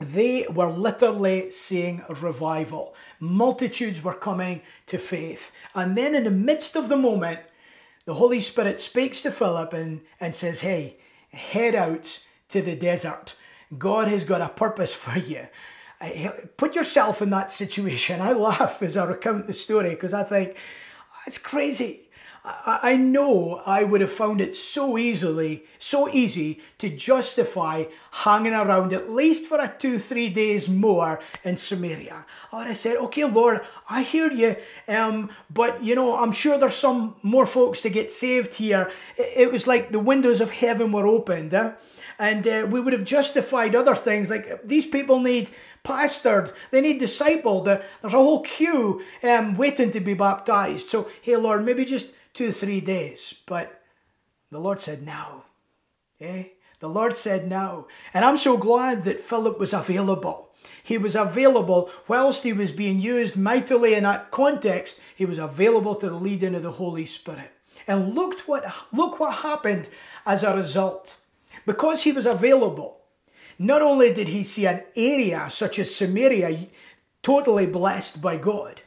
they 0.00 0.44
were 0.50 0.70
literally 0.70 1.50
seeing 1.50 2.02
revival. 2.08 2.94
Multitudes 3.20 4.02
were 4.02 4.14
coming 4.14 4.60
to 4.86 4.98
faith. 4.98 5.52
And 5.74 5.96
then, 5.96 6.14
in 6.14 6.24
the 6.24 6.30
midst 6.30 6.76
of 6.76 6.88
the 6.88 6.96
moment, 6.96 7.40
the 8.04 8.14
Holy 8.14 8.40
Spirit 8.40 8.80
speaks 8.80 9.22
to 9.22 9.30
Philip 9.30 9.72
and, 9.72 10.02
and 10.20 10.34
says, 10.34 10.60
Hey, 10.60 10.98
head 11.32 11.74
out 11.74 12.24
to 12.48 12.60
the 12.60 12.76
desert. 12.76 13.34
God 13.78 14.08
has 14.08 14.24
got 14.24 14.40
a 14.40 14.48
purpose 14.48 14.94
for 14.94 15.18
you. 15.18 15.46
Put 16.56 16.74
yourself 16.74 17.22
in 17.22 17.30
that 17.30 17.52
situation. 17.52 18.20
I 18.20 18.32
laugh 18.32 18.82
as 18.82 18.96
I 18.96 19.04
recount 19.04 19.46
the 19.46 19.54
story 19.54 19.90
because 19.90 20.12
I 20.12 20.24
think 20.24 20.56
it's 21.26 21.38
crazy. 21.38 22.04
I 22.46 22.96
know 22.96 23.62
I 23.64 23.84
would 23.84 24.02
have 24.02 24.12
found 24.12 24.42
it 24.42 24.54
so 24.54 24.98
easily, 24.98 25.64
so 25.78 26.10
easy 26.10 26.60
to 26.76 26.90
justify 26.90 27.84
hanging 28.10 28.52
around 28.52 28.92
at 28.92 29.10
least 29.10 29.46
for 29.46 29.58
a 29.58 29.74
two, 29.78 29.98
three 29.98 30.28
days 30.28 30.68
more 30.68 31.20
in 31.42 31.56
Samaria. 31.56 32.26
I 32.52 32.56
would 32.58 32.66
have 32.66 32.76
said, 32.76 32.98
okay, 32.98 33.24
Lord, 33.24 33.62
I 33.88 34.02
hear 34.02 34.30
you, 34.30 34.56
um, 34.88 35.30
but 35.48 35.82
you 35.82 35.94
know, 35.94 36.18
I'm 36.18 36.32
sure 36.32 36.58
there's 36.58 36.74
some 36.76 37.16
more 37.22 37.46
folks 37.46 37.80
to 37.80 37.88
get 37.88 38.12
saved 38.12 38.52
here. 38.52 38.92
It 39.16 39.50
was 39.50 39.66
like 39.66 39.90
the 39.90 39.98
windows 39.98 40.42
of 40.42 40.50
heaven 40.50 40.92
were 40.92 41.06
opened. 41.06 41.54
Eh? 41.54 41.72
And 42.18 42.46
uh, 42.46 42.66
we 42.70 42.80
would 42.80 42.92
have 42.92 43.04
justified 43.04 43.74
other 43.74 43.94
things 43.94 44.30
like 44.30 44.62
these 44.64 44.86
people 44.86 45.20
need 45.20 45.50
pastored, 45.84 46.52
they 46.70 46.80
need 46.80 47.00
discipled. 47.00 47.66
There's 47.66 48.14
a 48.14 48.18
whole 48.18 48.42
queue 48.42 49.02
um, 49.22 49.56
waiting 49.56 49.90
to 49.92 50.00
be 50.00 50.14
baptized. 50.14 50.88
So, 50.88 51.10
hey, 51.20 51.36
Lord, 51.36 51.64
maybe 51.64 51.84
just 51.84 52.14
two, 52.32 52.50
three 52.52 52.80
days. 52.80 53.42
But 53.46 53.82
the 54.50 54.58
Lord 54.58 54.80
said 54.80 55.02
no. 55.02 55.44
Eh? 56.20 56.44
The 56.80 56.88
Lord 56.88 57.16
said 57.16 57.48
no. 57.48 57.86
And 58.12 58.24
I'm 58.24 58.36
so 58.36 58.56
glad 58.56 59.04
that 59.04 59.20
Philip 59.20 59.58
was 59.58 59.72
available. 59.72 60.50
He 60.82 60.98
was 60.98 61.14
available 61.14 61.90
whilst 62.08 62.44
he 62.44 62.52
was 62.52 62.72
being 62.72 62.98
used 62.98 63.36
mightily 63.36 63.94
in 63.94 64.04
that 64.04 64.30
context. 64.30 65.00
He 65.14 65.24
was 65.24 65.38
available 65.38 65.94
to 65.96 66.08
the 66.08 66.16
leading 66.16 66.54
of 66.54 66.62
the 66.62 66.72
Holy 66.72 67.06
Spirit. 67.06 67.52
And 67.86 68.14
look 68.14 68.40
what, 68.40 68.64
look 68.92 69.20
what 69.20 69.36
happened 69.36 69.88
as 70.24 70.42
a 70.42 70.56
result. 70.56 71.18
Because 71.66 72.02
he 72.02 72.12
was 72.12 72.26
available, 72.26 72.98
not 73.58 73.82
only 73.82 74.12
did 74.12 74.28
he 74.28 74.42
see 74.42 74.66
an 74.66 74.82
area 74.96 75.48
such 75.50 75.78
as 75.78 75.94
Samaria 75.94 76.66
totally 77.22 77.66
blessed 77.66 78.20
by 78.20 78.36
God, 78.36 78.82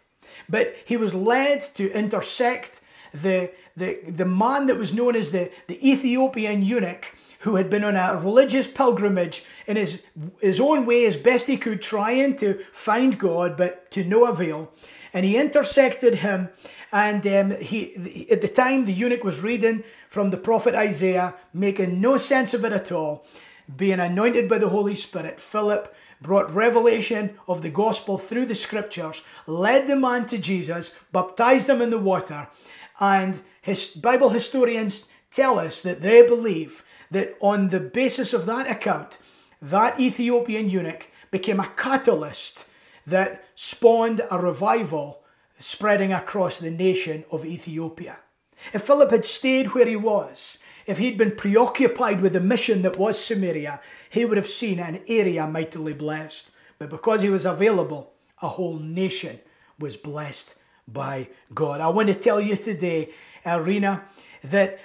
but 0.50 0.76
he 0.86 0.98
was 0.98 1.14
led 1.14 1.62
to 1.76 1.92
intersect 1.92 2.82
the, 3.14 3.52
the, 3.76 4.00
the 4.08 4.26
man 4.26 4.68
that 4.68 4.78
was 4.78 4.94
known 4.94 5.16
as 5.16 5.32
the, 5.32 5.50
the 5.68 5.90
Ethiopian 5.90 6.62
eunuch, 6.62 7.16
who 7.42 7.56
had 7.56 7.70
been 7.70 7.84
on 7.84 7.96
a 7.96 8.20
religious 8.22 8.70
pilgrimage 8.70 9.46
in 9.68 9.78
his, 9.78 10.04
his 10.42 10.60
own 10.60 10.86
way 10.86 11.06
as 11.06 11.16
best 11.16 11.48
he 11.48 11.58
could, 11.58 11.82
trying 11.82 12.36
to 12.38 12.60
find 12.74 13.20
God, 13.20 13.56
but 13.56 13.92
to 13.92 14.04
no 14.04 14.26
avail. 14.26 14.72
And 15.14 15.26
he 15.26 15.38
intersected 15.38 16.16
him, 16.16 16.50
and 16.92 17.26
um, 17.28 17.52
he, 17.62 18.28
at 18.30 18.42
the 18.42 18.48
time, 18.48 18.86
the 18.86 18.94
eunuch 18.94 19.24
was 19.24 19.42
reading 19.42 19.84
from 20.10 20.30
the 20.30 20.38
prophet 20.38 20.76
Isaiah, 20.76 21.36
making 21.54 22.02
no 22.02 22.18
sense 22.18 22.54
of 22.54 22.64
it 22.66 22.74
at 22.74 22.92
all. 22.92 23.26
Being 23.76 24.00
anointed 24.00 24.48
by 24.48 24.58
the 24.58 24.70
Holy 24.70 24.96
Spirit, 24.96 25.40
Philip 25.40 25.94
brought 26.22 26.54
revelation 26.54 27.38
of 27.48 27.62
the 27.62 27.70
gospel 27.70 28.18
through 28.18 28.46
the 28.46 28.56
scriptures, 28.56 29.24
led 29.46 29.88
the 29.88 29.96
man 29.96 30.26
to 30.28 30.38
Jesus, 30.38 30.98
baptized 31.12 31.70
him 31.70 31.82
in 31.82 31.90
the 31.90 31.98
water, 31.98 32.48
and 33.00 33.42
his 33.62 33.96
Bible 33.96 34.30
historians 34.30 35.10
tell 35.32 35.60
us 35.60 35.82
that 35.82 36.02
they 36.02 36.26
believe 36.26 36.84
that 37.12 37.36
on 37.42 37.70
the 37.70 37.80
basis 37.80 38.34
of 38.34 38.46
that 38.46 38.70
account, 38.70 39.18
that 39.62 40.00
Ethiopian 40.00 40.70
eunuch 40.70 41.12
became 41.32 41.60
a 41.60 41.72
catalyst 41.76 42.70
that 43.06 43.44
spawned 43.56 44.22
a 44.32 44.40
revival 44.40 45.20
spreading 45.60 46.14
across 46.14 46.60
the 46.60 46.72
nation 46.72 47.26
of 47.32 47.46
Ethiopia. 47.46 48.20
If 48.74 48.84
Philip 48.84 49.12
had 49.12 49.26
stayed 49.26 49.74
where 49.74 49.88
he 49.88 49.96
was, 49.96 50.64
if 50.86 50.98
he'd 50.98 51.18
been 51.18 51.36
preoccupied 51.36 52.22
with 52.22 52.34
the 52.34 52.40
mission 52.40 52.82
that 52.84 52.98
was 52.98 53.24
Samaria, 53.24 53.82
he 54.10 54.26
would 54.26 54.38
have 54.38 54.48
seen 54.48 54.80
an 54.80 55.02
area 55.08 55.46
mightily 55.48 55.94
blessed. 55.94 56.52
But 56.80 56.90
because 56.90 57.22
he 57.22 57.30
was 57.30 57.46
available, 57.46 58.14
a 58.42 58.50
whole 58.50 58.80
nation 58.80 59.40
was 59.80 59.98
blessed 59.98 60.56
by 60.88 61.28
God. 61.54 61.82
I 61.82 61.90
want 61.90 62.08
to 62.08 62.16
tell 62.16 62.40
you 62.40 62.56
today, 62.56 63.14
Arena, 63.46 64.04
that 64.44 64.80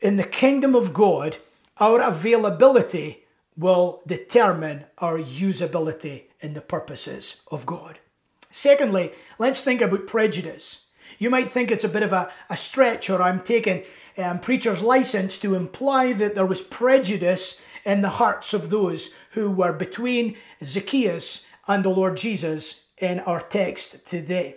in 0.00 0.16
the 0.16 0.24
kingdom 0.24 0.74
of 0.74 0.94
God, 0.94 1.38
our 1.78 2.00
availability 2.00 3.24
will 3.56 4.00
determine 4.06 4.84
our 4.98 5.18
usability 5.18 6.24
in 6.40 6.54
the 6.54 6.60
purposes 6.60 7.42
of 7.50 7.66
God. 7.66 7.98
Secondly, 8.50 9.12
let's 9.38 9.62
think 9.62 9.80
about 9.80 10.06
prejudice. 10.06 10.87
You 11.18 11.30
might 11.30 11.50
think 11.50 11.70
it's 11.70 11.84
a 11.84 11.88
bit 11.88 12.02
of 12.02 12.12
a, 12.12 12.30
a 12.48 12.56
stretch, 12.56 13.10
or 13.10 13.22
I'm 13.22 13.40
taking 13.40 13.84
um, 14.16 14.40
preacher's 14.40 14.82
license 14.82 15.38
to 15.40 15.54
imply 15.54 16.12
that 16.14 16.34
there 16.34 16.46
was 16.46 16.60
prejudice 16.60 17.62
in 17.84 18.02
the 18.02 18.08
hearts 18.08 18.54
of 18.54 18.70
those 18.70 19.14
who 19.32 19.50
were 19.50 19.72
between 19.72 20.36
Zacchaeus 20.64 21.46
and 21.66 21.84
the 21.84 21.90
Lord 21.90 22.16
Jesus 22.16 22.88
in 22.98 23.20
our 23.20 23.40
text 23.40 24.06
today. 24.08 24.56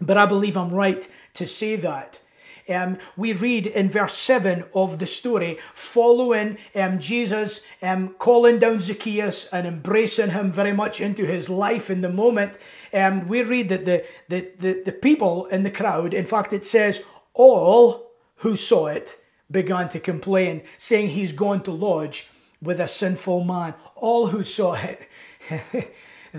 But 0.00 0.18
I 0.18 0.26
believe 0.26 0.56
I'm 0.56 0.70
right 0.70 1.10
to 1.34 1.46
say 1.46 1.76
that. 1.76 2.20
Um, 2.68 2.98
we 3.16 3.32
read 3.32 3.66
in 3.66 3.90
verse 3.90 4.16
7 4.16 4.64
of 4.74 4.98
the 4.98 5.06
story, 5.06 5.58
following 5.72 6.58
um, 6.74 6.98
Jesus 6.98 7.66
um, 7.82 8.14
calling 8.18 8.58
down 8.58 8.80
Zacchaeus 8.80 9.52
and 9.52 9.66
embracing 9.66 10.30
him 10.30 10.50
very 10.50 10.72
much 10.72 11.00
into 11.00 11.24
his 11.24 11.48
life 11.48 11.90
in 11.90 12.00
the 12.00 12.08
moment. 12.08 12.58
Um, 12.92 13.28
we 13.28 13.42
read 13.42 13.68
that 13.68 13.84
the, 13.84 14.04
the, 14.28 14.48
the, 14.58 14.82
the 14.84 14.92
people 14.92 15.46
in 15.46 15.62
the 15.62 15.70
crowd, 15.70 16.12
in 16.12 16.26
fact, 16.26 16.52
it 16.52 16.64
says, 16.64 17.06
all 17.34 18.10
who 18.36 18.56
saw 18.56 18.86
it 18.86 19.22
began 19.50 19.88
to 19.90 20.00
complain, 20.00 20.62
saying 20.78 21.10
he's 21.10 21.32
gone 21.32 21.62
to 21.62 21.70
lodge 21.70 22.30
with 22.60 22.80
a 22.80 22.88
sinful 22.88 23.44
man. 23.44 23.74
All 23.94 24.28
who 24.28 24.42
saw 24.42 24.74
it. 24.74 25.08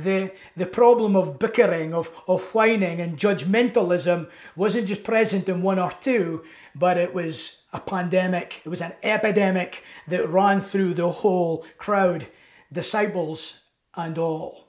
the, 0.03 0.31
the 0.55 0.65
problem 0.65 1.15
of 1.15 1.39
bickering, 1.39 1.93
of, 1.93 2.11
of 2.27 2.43
whining 2.53 2.99
and 2.99 3.17
judgmentalism 3.17 4.29
wasn't 4.55 4.87
just 4.87 5.03
present 5.03 5.49
in 5.49 5.61
one 5.61 5.79
or 5.79 5.91
two, 5.99 6.43
but 6.75 6.97
it 6.97 7.13
was 7.13 7.63
a 7.73 7.79
pandemic. 7.79 8.61
It 8.65 8.69
was 8.69 8.81
an 8.81 8.93
epidemic 9.03 9.83
that 10.07 10.29
ran 10.29 10.59
through 10.59 10.95
the 10.95 11.11
whole 11.11 11.65
crowd, 11.77 12.27
disciples 12.71 13.65
and 13.95 14.17
all. 14.17 14.67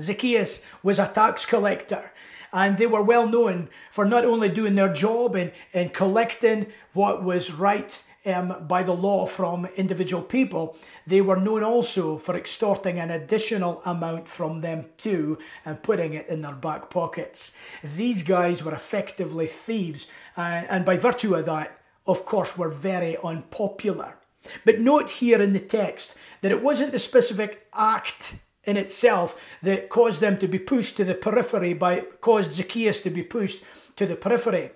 Zacchaeus 0.00 0.66
was 0.82 0.98
a 0.98 1.06
tax 1.06 1.44
collector, 1.46 2.12
and 2.52 2.76
they 2.76 2.86
were 2.86 3.02
well 3.02 3.28
known 3.28 3.68
for 3.90 4.04
not 4.04 4.24
only 4.24 4.48
doing 4.48 4.74
their 4.74 4.92
job 4.92 5.34
and, 5.34 5.52
and 5.72 5.92
collecting 5.92 6.66
what 6.92 7.22
was 7.22 7.52
right 7.52 8.02
um, 8.26 8.66
by 8.68 8.82
the 8.82 8.92
law 8.92 9.26
from 9.26 9.66
individual 9.76 10.22
people, 10.22 10.76
they 11.06 11.20
were 11.20 11.36
known 11.36 11.62
also 11.62 12.18
for 12.18 12.36
extorting 12.36 12.98
an 12.98 13.10
additional 13.10 13.82
amount 13.84 14.28
from 14.28 14.60
them 14.60 14.86
too 14.96 15.38
and 15.64 15.82
putting 15.82 16.14
it 16.14 16.28
in 16.28 16.42
their 16.42 16.54
back 16.54 16.90
pockets. 16.90 17.56
These 17.96 18.22
guys 18.22 18.64
were 18.64 18.74
effectively 18.74 19.46
thieves, 19.46 20.10
and, 20.36 20.66
and 20.68 20.84
by 20.84 20.96
virtue 20.96 21.34
of 21.34 21.46
that, 21.46 21.78
of 22.06 22.24
course, 22.24 22.56
were 22.56 22.68
very 22.68 23.16
unpopular. 23.22 24.16
But 24.64 24.80
note 24.80 25.10
here 25.10 25.40
in 25.40 25.52
the 25.52 25.60
text 25.60 26.18
that 26.40 26.52
it 26.52 26.62
wasn't 26.62 26.92
the 26.92 26.98
specific 26.98 27.66
act 27.72 28.34
in 28.64 28.76
itself 28.76 29.40
that 29.62 29.88
caused 29.88 30.20
them 30.20 30.38
to 30.38 30.48
be 30.48 30.58
pushed 30.58 30.96
to 30.96 31.04
the 31.04 31.14
periphery 31.14 31.74
by 31.74 32.00
caused 32.20 32.54
Zacchaeus 32.54 33.02
to 33.02 33.10
be 33.10 33.22
pushed 33.22 33.64
to 33.96 34.06
the 34.06 34.16
periphery 34.16 34.70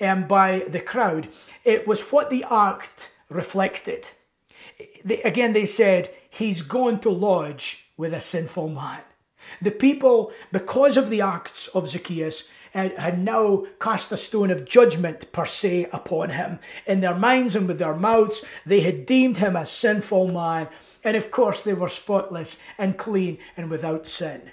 um, 0.00 0.26
by 0.26 0.60
the 0.68 0.80
crowd. 0.80 1.28
It 1.64 1.86
was 1.86 2.10
what 2.10 2.30
the 2.30 2.44
act 2.50 3.12
reflected. 3.28 4.08
They, 5.04 5.22
again, 5.22 5.52
they 5.52 5.66
said, 5.66 6.10
He's 6.28 6.62
going 6.62 7.00
to 7.00 7.10
lodge 7.10 7.90
with 7.96 8.14
a 8.14 8.20
sinful 8.20 8.68
man. 8.68 9.02
The 9.60 9.72
people, 9.72 10.32
because 10.52 10.96
of 10.96 11.10
the 11.10 11.20
acts 11.20 11.68
of 11.68 11.88
Zacchaeus, 11.88 12.48
had, 12.72 12.96
had 12.96 13.18
now 13.18 13.64
cast 13.80 14.12
a 14.12 14.16
stone 14.16 14.50
of 14.50 14.64
judgment 14.64 15.32
per 15.32 15.44
se 15.44 15.88
upon 15.92 16.30
him. 16.30 16.60
In 16.86 17.00
their 17.00 17.16
minds 17.16 17.56
and 17.56 17.66
with 17.66 17.78
their 17.78 17.96
mouths, 17.96 18.44
they 18.64 18.80
had 18.80 19.06
deemed 19.06 19.38
him 19.38 19.56
a 19.56 19.66
sinful 19.66 20.32
man. 20.32 20.68
And 21.02 21.16
of 21.16 21.30
course, 21.30 21.62
they 21.62 21.74
were 21.74 21.88
spotless 21.88 22.62
and 22.78 22.96
clean 22.96 23.38
and 23.56 23.70
without 23.70 24.06
sin. 24.06 24.52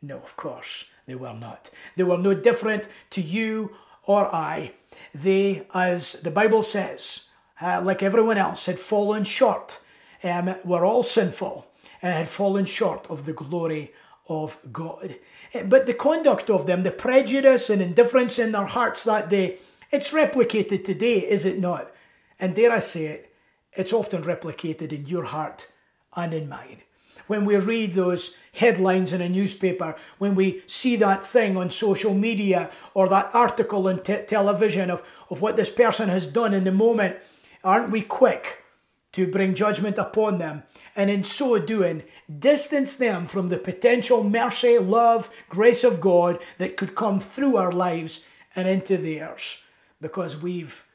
No, 0.00 0.16
of 0.16 0.36
course, 0.36 0.90
they 1.06 1.14
were 1.14 1.34
not. 1.34 1.70
They 1.96 2.04
were 2.04 2.18
no 2.18 2.34
different 2.34 2.88
to 3.10 3.20
you 3.20 3.76
or 4.04 4.34
I. 4.34 4.72
They, 5.14 5.66
as 5.74 6.14
the 6.22 6.30
Bible 6.30 6.62
says, 6.62 7.28
uh, 7.60 7.80
like 7.82 8.02
everyone 8.02 8.38
else, 8.38 8.66
had 8.66 8.78
fallen 8.78 9.24
short, 9.24 9.80
um, 10.24 10.54
were 10.64 10.84
all 10.84 11.02
sinful, 11.02 11.66
and 12.00 12.14
had 12.14 12.28
fallen 12.28 12.64
short 12.64 13.06
of 13.08 13.26
the 13.26 13.32
glory 13.32 13.92
of 14.28 14.58
God. 14.72 15.16
Eh, 15.54 15.62
but 15.64 15.86
the 15.86 15.94
conduct 15.94 16.50
of 16.50 16.66
them, 16.66 16.82
the 16.82 16.90
prejudice 16.90 17.70
and 17.70 17.82
indifference 17.82 18.38
in 18.38 18.52
their 18.52 18.66
hearts 18.66 19.04
that 19.04 19.28
day, 19.28 19.58
it's 19.90 20.12
replicated 20.12 20.84
today, 20.84 21.18
is 21.18 21.44
it 21.44 21.58
not? 21.58 21.92
And 22.40 22.54
dare 22.54 22.72
I 22.72 22.78
say 22.78 23.06
it, 23.06 23.34
it's 23.74 23.92
often 23.92 24.22
replicated 24.22 24.92
in 24.92 25.06
your 25.06 25.24
heart 25.24 25.68
and 26.16 26.34
in 26.34 26.48
mine. 26.48 26.82
When 27.26 27.44
we 27.44 27.56
read 27.56 27.92
those 27.92 28.36
headlines 28.54 29.12
in 29.12 29.20
a 29.20 29.28
newspaper, 29.28 29.96
when 30.18 30.34
we 30.34 30.62
see 30.66 30.96
that 30.96 31.24
thing 31.24 31.56
on 31.56 31.70
social 31.70 32.14
media 32.14 32.70
or 32.94 33.08
that 33.08 33.30
article 33.34 33.88
on 33.88 34.02
te- 34.02 34.24
television 34.26 34.90
of, 34.90 35.02
of 35.30 35.40
what 35.40 35.56
this 35.56 35.70
person 35.70 36.08
has 36.08 36.26
done 36.26 36.54
in 36.54 36.64
the 36.64 36.72
moment, 36.72 37.16
aren't 37.64 37.90
we 37.90 38.02
quick 38.02 38.64
to 39.12 39.26
bring 39.26 39.54
judgment 39.54 39.98
upon 39.98 40.38
them? 40.38 40.62
And 40.94 41.10
in 41.10 41.24
so 41.24 41.58
doing, 41.58 42.02
distance 42.38 42.96
them 42.96 43.26
from 43.26 43.48
the 43.48 43.58
potential 43.58 44.24
mercy, 44.24 44.78
love, 44.78 45.30
grace 45.48 45.84
of 45.84 46.00
God 46.00 46.38
that 46.58 46.76
could 46.76 46.94
come 46.94 47.20
through 47.20 47.56
our 47.56 47.72
lives 47.72 48.28
and 48.54 48.68
into 48.68 48.98
theirs 48.98 49.64
because 50.00 50.42
we've 50.42 50.86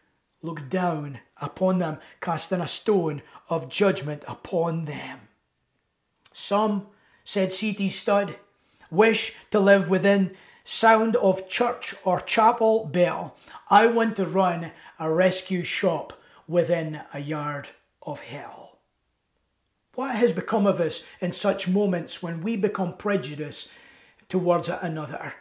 looked 0.41 0.69
down 0.69 1.19
upon 1.41 1.79
them, 1.79 1.97
casting 2.21 2.61
a 2.61 2.67
stone 2.67 3.21
of 3.49 3.69
judgment 3.69 4.23
upon 4.27 4.85
them. 4.85 5.26
Some, 6.37 6.85
said 7.25 7.51
C.T. 7.51 7.89
Studd, 7.89 8.35
wish 8.91 9.35
to 9.49 9.59
live 9.59 9.89
within 9.89 10.37
sound 10.63 11.15
of 11.15 11.49
church 11.49 11.95
or 12.03 12.19
chapel 12.19 12.85
bell. 12.85 13.35
I 13.71 13.87
want 13.87 14.17
to 14.17 14.25
run 14.27 14.71
a 14.99 15.11
rescue 15.11 15.63
shop 15.63 16.13
within 16.47 17.01
a 17.11 17.19
yard 17.19 17.69
of 18.03 18.21
hell. 18.21 18.77
What 19.95 20.15
has 20.15 20.31
become 20.31 20.67
of 20.67 20.79
us 20.79 21.07
in 21.19 21.33
such 21.33 21.67
moments 21.67 22.21
when 22.21 22.43
we 22.43 22.55
become 22.55 22.93
prejudiced 22.97 23.73
towards 24.29 24.69
another? 24.69 25.33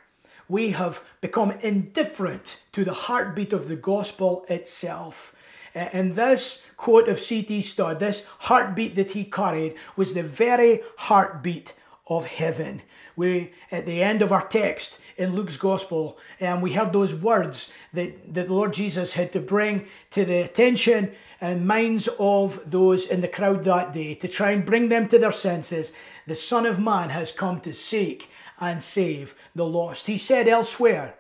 We 0.49 0.71
have 0.71 1.03
become 1.21 1.51
indifferent 1.61 2.63
to 2.73 2.85
the 2.85 2.95
heartbeat 2.95 3.53
of 3.53 3.69
the 3.69 3.77
gospel 3.77 4.47
itself. 4.49 5.36
And 5.77 6.15
this 6.15 6.67
quote 6.79 7.07
of 7.07 7.21
C.T. 7.21 7.61
Studd, 7.61 7.99
this 7.99 8.27
heartbeat 8.39 8.95
that 8.95 9.11
he 9.11 9.25
carried, 9.25 9.75
was 9.95 10.15
the 10.15 10.23
very 10.23 10.81
heartbeat 10.97 11.75
of 12.07 12.27
heaven. 12.27 12.81
We, 13.15 13.53
at 13.71 13.85
the 13.85 14.03
end 14.03 14.23
of 14.23 14.33
our 14.33 14.47
text 14.49 14.99
in 15.19 15.35
Luke's 15.35 15.59
Gospel, 15.59 16.19
and 16.41 16.62
we 16.62 16.73
heard 16.73 16.95
those 16.95 17.15
words 17.15 17.75
that, 17.93 18.33
that 18.33 18.49
the 18.49 18.55
Lord 18.55 18.73
Jesus 18.73 19.12
had 19.12 19.33
to 19.33 19.41
bring 19.41 19.87
to 20.12 20.25
the 20.25 20.39
attention 20.39 21.12
and 21.43 21.69
minds 21.69 22.09
of 22.19 22.71
those 22.71 23.11
in 23.11 23.21
the 23.21 23.29
crowd 23.29 23.65
that 23.65 23.93
day 23.93 24.15
to 24.15 24.29
try 24.29 24.53
and 24.53 24.65
bring 24.65 24.89
them 24.89 25.07
to 25.09 25.19
their 25.19 25.33
senses. 25.33 25.93
The 26.27 26.35
Son 26.35 26.65
of 26.65 26.81
Man 26.81 27.11
has 27.11 27.33
come 27.33 27.61
to 27.61 27.75
seek 27.75 28.31
and 28.59 28.83
save 28.83 29.35
the 29.55 29.67
lost. 29.67 30.07
He 30.07 30.17
said 30.17 30.49
elsewhere 30.49 31.17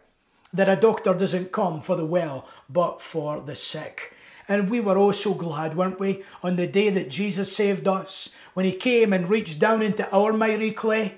that 0.54 0.70
a 0.70 0.76
doctor 0.76 1.12
doesn't 1.12 1.52
come 1.52 1.82
for 1.82 1.94
the 1.94 2.06
well, 2.06 2.48
but 2.70 3.02
for 3.02 3.40
the 3.40 3.54
sick. 3.54 4.14
And 4.48 4.70
we 4.70 4.80
were 4.80 4.96
oh 4.96 5.12
so 5.12 5.34
glad, 5.34 5.76
weren't 5.76 5.98
we, 5.98 6.22
on 6.42 6.56
the 6.56 6.66
day 6.66 6.90
that 6.90 7.10
Jesus 7.10 7.54
saved 7.54 7.88
us, 7.88 8.36
when 8.54 8.64
He 8.64 8.72
came 8.72 9.12
and 9.12 9.28
reached 9.28 9.58
down 9.58 9.82
into 9.82 10.08
our 10.14 10.32
miry 10.32 10.72
clay 10.72 11.14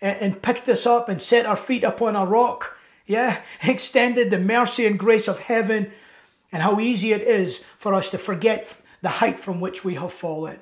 and, 0.00 0.18
and 0.20 0.42
picked 0.42 0.68
us 0.68 0.86
up 0.86 1.08
and 1.08 1.20
set 1.20 1.46
our 1.46 1.56
feet 1.56 1.84
upon 1.84 2.16
a 2.16 2.26
rock. 2.26 2.76
Yeah, 3.06 3.40
extended 3.62 4.30
the 4.30 4.38
mercy 4.38 4.86
and 4.86 4.98
grace 4.98 5.28
of 5.28 5.40
heaven, 5.40 5.92
and 6.52 6.62
how 6.62 6.80
easy 6.80 7.12
it 7.12 7.22
is 7.22 7.58
for 7.78 7.94
us 7.94 8.10
to 8.10 8.18
forget 8.18 8.80
the 9.02 9.08
height 9.08 9.38
from 9.38 9.60
which 9.60 9.84
we 9.84 9.94
have 9.94 10.12
fallen. 10.12 10.60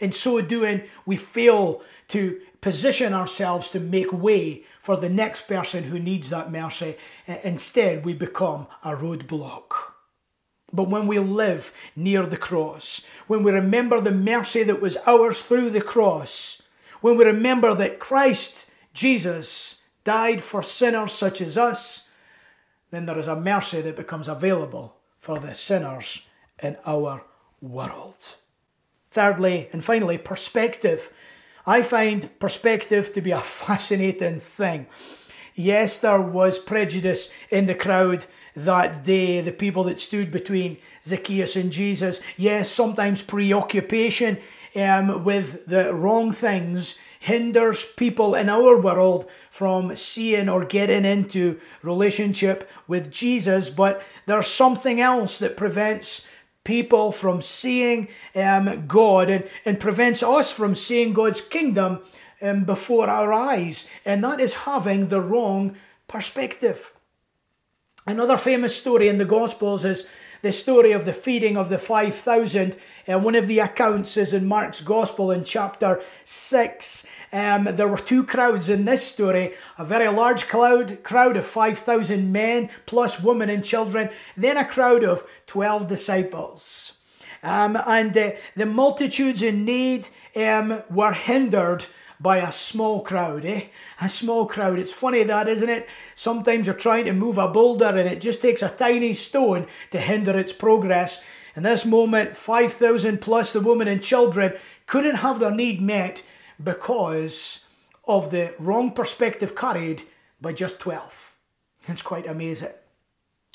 In 0.00 0.12
so 0.12 0.40
doing, 0.40 0.82
we 1.06 1.16
fail 1.16 1.82
to 2.08 2.40
position 2.60 3.12
ourselves 3.12 3.70
to 3.70 3.80
make 3.80 4.12
way 4.12 4.64
for 4.80 4.96
the 4.96 5.08
next 5.08 5.46
person 5.48 5.84
who 5.84 5.98
needs 5.98 6.30
that 6.30 6.50
mercy. 6.50 6.96
Instead, 7.26 8.04
we 8.04 8.14
become 8.14 8.66
a 8.82 8.92
roadblock. 8.94 9.91
But 10.72 10.88
when 10.88 11.06
we 11.06 11.18
live 11.18 11.72
near 11.94 12.24
the 12.24 12.36
cross, 12.36 13.06
when 13.26 13.42
we 13.42 13.52
remember 13.52 14.00
the 14.00 14.10
mercy 14.10 14.62
that 14.62 14.80
was 14.80 14.96
ours 15.06 15.42
through 15.42 15.70
the 15.70 15.82
cross, 15.82 16.62
when 17.00 17.16
we 17.16 17.24
remember 17.24 17.74
that 17.74 17.98
Christ 17.98 18.70
Jesus 18.94 19.84
died 20.04 20.42
for 20.42 20.62
sinners 20.62 21.12
such 21.12 21.40
as 21.40 21.58
us, 21.58 22.10
then 22.90 23.06
there 23.06 23.18
is 23.18 23.26
a 23.26 23.36
mercy 23.36 23.80
that 23.80 23.96
becomes 23.96 24.28
available 24.28 24.96
for 25.18 25.38
the 25.38 25.54
sinners 25.54 26.28
in 26.62 26.76
our 26.86 27.24
world. 27.60 28.36
Thirdly, 29.10 29.68
and 29.72 29.84
finally, 29.84 30.18
perspective. 30.18 31.12
I 31.66 31.82
find 31.82 32.38
perspective 32.38 33.12
to 33.12 33.20
be 33.20 33.30
a 33.30 33.40
fascinating 33.66 34.40
thing. 34.40 34.86
Yes, 35.54 35.98
there 35.98 36.20
was 36.20 36.58
prejudice 36.58 37.32
in 37.50 37.66
the 37.66 37.74
crowd 37.74 38.24
that 38.54 39.04
day, 39.04 39.40
the 39.40 39.52
people 39.52 39.84
that 39.84 40.00
stood 40.00 40.30
between 40.30 40.78
Zacchaeus 41.02 41.56
and 41.56 41.72
Jesus. 41.72 42.20
Yes, 42.36 42.70
sometimes 42.70 43.22
preoccupation 43.22 44.38
um, 44.74 45.24
with 45.24 45.66
the 45.66 45.92
wrong 45.92 46.32
things 46.32 47.00
hinders 47.22 47.92
people 47.92 48.34
in 48.34 48.48
our 48.48 48.76
world 48.76 49.30
from 49.48 49.94
seeing 49.94 50.48
or 50.48 50.64
getting 50.64 51.04
into 51.04 51.60
relationship 51.80 52.68
with 52.88 53.12
Jesus, 53.12 53.70
but 53.70 54.02
there's 54.26 54.48
something 54.48 55.00
else 55.00 55.38
that 55.38 55.56
prevents 55.56 56.28
people 56.64 57.12
from 57.12 57.40
seeing 57.40 58.08
um, 58.34 58.86
God 58.88 59.30
and, 59.30 59.48
and 59.64 59.78
prevents 59.78 60.20
us 60.20 60.52
from 60.52 60.74
seeing 60.74 61.12
God's 61.12 61.40
kingdom 61.40 62.00
um, 62.40 62.64
before 62.64 63.08
our 63.08 63.32
eyes, 63.32 63.88
and 64.04 64.24
that 64.24 64.40
is 64.40 64.54
having 64.54 65.06
the 65.06 65.20
wrong 65.20 65.76
perspective. 66.08 66.92
Another 68.06 68.36
famous 68.36 68.76
story 68.76 69.06
in 69.08 69.18
the 69.18 69.24
Gospels 69.24 69.84
is 69.84 70.08
the 70.42 70.50
story 70.50 70.90
of 70.90 71.04
the 71.04 71.12
feeding 71.12 71.56
of 71.56 71.68
the 71.68 71.78
5,000. 71.78 72.74
And 73.06 73.24
one 73.24 73.36
of 73.36 73.46
the 73.46 73.60
accounts 73.60 74.16
is 74.16 74.32
in 74.32 74.46
Mark's 74.46 74.80
Gospel 74.80 75.30
in 75.30 75.44
chapter 75.44 76.02
6. 76.24 77.06
Um, 77.32 77.68
there 77.70 77.86
were 77.86 77.98
two 77.98 78.24
crowds 78.24 78.68
in 78.68 78.84
this 78.84 79.06
story 79.06 79.54
a 79.78 79.84
very 79.84 80.08
large 80.08 80.48
crowd, 80.48 81.04
crowd 81.04 81.36
of 81.36 81.46
5,000 81.46 82.32
men, 82.32 82.70
plus 82.86 83.22
women 83.22 83.48
and 83.48 83.64
children, 83.64 84.10
then 84.36 84.56
a 84.56 84.64
crowd 84.64 85.04
of 85.04 85.24
12 85.46 85.86
disciples. 85.86 86.98
Um, 87.44 87.76
and 87.86 88.16
uh, 88.16 88.32
the 88.56 88.66
multitudes 88.66 89.42
in 89.42 89.64
need 89.64 90.08
um, 90.34 90.82
were 90.90 91.12
hindered 91.12 91.86
by 92.22 92.36
a 92.36 92.52
small 92.52 93.02
crowd, 93.02 93.44
eh? 93.44 93.64
A 94.00 94.08
small 94.08 94.46
crowd. 94.46 94.78
It's 94.78 94.92
funny 94.92 95.24
that, 95.24 95.48
isn't 95.48 95.68
it? 95.68 95.88
Sometimes 96.14 96.66
you're 96.66 96.74
trying 96.74 97.06
to 97.06 97.12
move 97.12 97.36
a 97.36 97.48
boulder 97.48 97.86
and 97.86 98.08
it 98.08 98.20
just 98.20 98.40
takes 98.40 98.62
a 98.62 98.68
tiny 98.68 99.12
stone 99.12 99.66
to 99.90 100.00
hinder 100.00 100.38
its 100.38 100.52
progress. 100.52 101.24
In 101.56 101.64
this 101.64 101.84
moment, 101.84 102.36
5,000 102.36 103.20
plus 103.20 103.52
the 103.52 103.60
women 103.60 103.88
and 103.88 104.02
children 104.02 104.54
couldn't 104.86 105.16
have 105.16 105.40
their 105.40 105.50
need 105.50 105.80
met 105.80 106.22
because 106.62 107.68
of 108.04 108.30
the 108.30 108.54
wrong 108.58 108.92
perspective 108.92 109.56
carried 109.56 110.02
by 110.40 110.52
just 110.52 110.80
12. 110.80 111.36
It's 111.88 112.02
quite 112.02 112.26
amazing. 112.26 112.70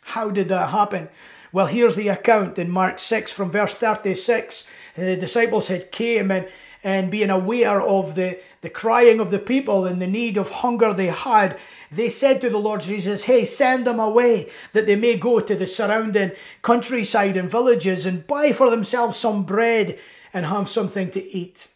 How 0.03 0.29
did 0.29 0.49
that 0.49 0.69
happen? 0.69 1.09
Well, 1.53 1.67
here's 1.67 1.95
the 1.95 2.09
account 2.09 2.59
in 2.59 2.69
Mark 2.69 2.99
6 2.99 3.31
from 3.31 3.51
verse 3.51 3.73
36. 3.75 4.69
The 4.95 5.15
disciples 5.15 5.69
had 5.69 5.91
came 5.91 6.31
and 6.31 6.47
and 6.83 7.11
being 7.11 7.29
aware 7.29 7.81
of 7.81 8.15
the, 8.15 8.39
the 8.61 8.69
crying 8.69 9.19
of 9.19 9.31
the 9.31 9.39
people 9.39 9.85
and 9.85 10.01
the 10.01 10.07
need 10.07 10.37
of 10.37 10.49
hunger 10.49 10.93
they 10.93 11.07
had, 11.07 11.57
they 11.91 12.09
said 12.09 12.41
to 12.41 12.49
the 12.49 12.57
Lord 12.57 12.81
Jesus, 12.81 13.23
Hey, 13.23 13.45
send 13.45 13.85
them 13.85 13.99
away 13.99 14.49
that 14.73 14.85
they 14.85 14.95
may 14.95 15.17
go 15.17 15.39
to 15.39 15.55
the 15.55 15.67
surrounding 15.67 16.31
countryside 16.61 17.37
and 17.37 17.49
villages 17.49 18.05
and 18.05 18.27
buy 18.27 18.51
for 18.51 18.69
themselves 18.69 19.17
some 19.17 19.43
bread 19.43 19.97
and 20.33 20.45
have 20.45 20.69
something 20.69 21.09
to 21.11 21.23
eat. 21.35 21.69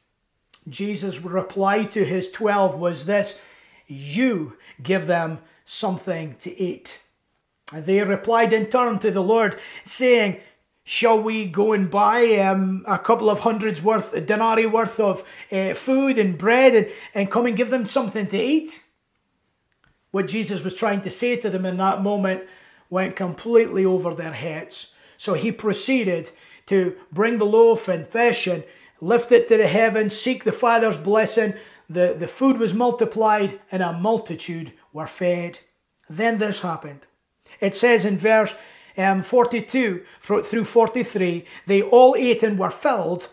Jesus' 0.68 1.22
reply 1.22 1.86
to 1.86 2.06
his 2.06 2.32
twelve 2.32 2.78
was 2.78 3.06
this 3.06 3.44
You 3.88 4.58
give 4.82 5.08
them 5.08 5.40
something 5.66 6.36
to 6.40 6.62
eat. 6.62 7.02
And 7.74 7.86
they 7.86 8.02
replied 8.02 8.54
in 8.54 8.66
turn 8.66 9.00
to 9.00 9.12
the 9.12 9.24
Lord, 9.24 9.58
saying, 9.86 10.40
Shall 10.84 11.22
we 11.22 11.46
go 11.46 11.74
and 11.74 11.92
buy 11.92 12.38
um, 12.38 12.84
a 12.88 12.98
couple 12.98 13.30
of 13.30 13.40
hundreds 13.40 13.84
worth, 13.84 14.14
a 14.14 14.22
denarii 14.22 14.66
worth 14.66 15.00
of 15.00 15.28
uh, 15.52 15.74
food 15.74 16.18
and 16.18 16.38
bread 16.38 16.74
and, 16.74 16.88
and 17.14 17.32
come 17.32 17.46
and 17.46 17.56
give 17.56 17.70
them 17.70 17.86
something 17.86 18.28
to 18.28 18.42
eat? 18.42 18.84
What 20.10 20.28
Jesus 20.28 20.64
was 20.64 20.76
trying 20.76 21.02
to 21.02 21.10
say 21.10 21.36
to 21.38 21.50
them 21.50 21.66
in 21.66 21.78
that 21.78 22.02
moment 22.02 22.44
went 22.90 23.16
completely 23.16 23.86
over 23.86 24.14
their 24.14 24.34
heads. 24.34 24.96
So 25.18 25.34
he 25.36 25.52
proceeded 25.52 26.32
to 26.66 26.96
bring 27.12 27.38
the 27.38 27.46
loaf 27.46 27.88
and 27.88 28.06
fish 28.06 28.48
and 28.48 28.64
lift 29.00 29.32
it 29.32 29.48
to 29.48 29.58
the 29.58 29.68
heavens, 29.68 30.16
seek 30.16 30.44
the 30.44 30.52
Father's 30.52 30.98
blessing. 30.98 31.54
The, 31.90 32.16
the 32.18 32.28
food 32.28 32.58
was 32.58 32.74
multiplied 32.74 33.60
and 33.72 33.84
a 33.84 33.94
multitude 33.94 34.74
were 34.94 35.08
fed. 35.08 35.60
Then 36.10 36.38
this 36.38 36.62
happened. 36.62 37.08
It 37.60 37.76
says 37.76 38.04
in 38.04 38.18
verse 38.18 38.56
um, 38.98 39.24
42 39.24 40.04
through 40.20 40.64
43, 40.64 41.46
they 41.66 41.82
all 41.82 42.16
ate 42.18 42.44
and 42.44 42.58
were 42.58 42.72
filled, 42.72 43.30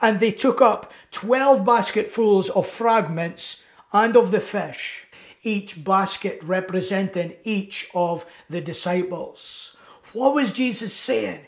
and 0.00 0.20
they 0.20 0.32
took 0.32 0.60
up 0.60 0.92
12 1.10 1.64
basketfuls 1.64 2.50
of 2.50 2.66
fragments 2.66 3.66
and 3.92 4.16
of 4.16 4.30
the 4.30 4.40
fish, 4.40 5.06
each 5.42 5.84
basket 5.84 6.40
representing 6.42 7.34
each 7.44 7.90
of 7.94 8.24
the 8.48 8.60
disciples. 8.60 9.76
What 10.12 10.34
was 10.34 10.52
Jesus 10.52 10.92
saying? 10.92 11.46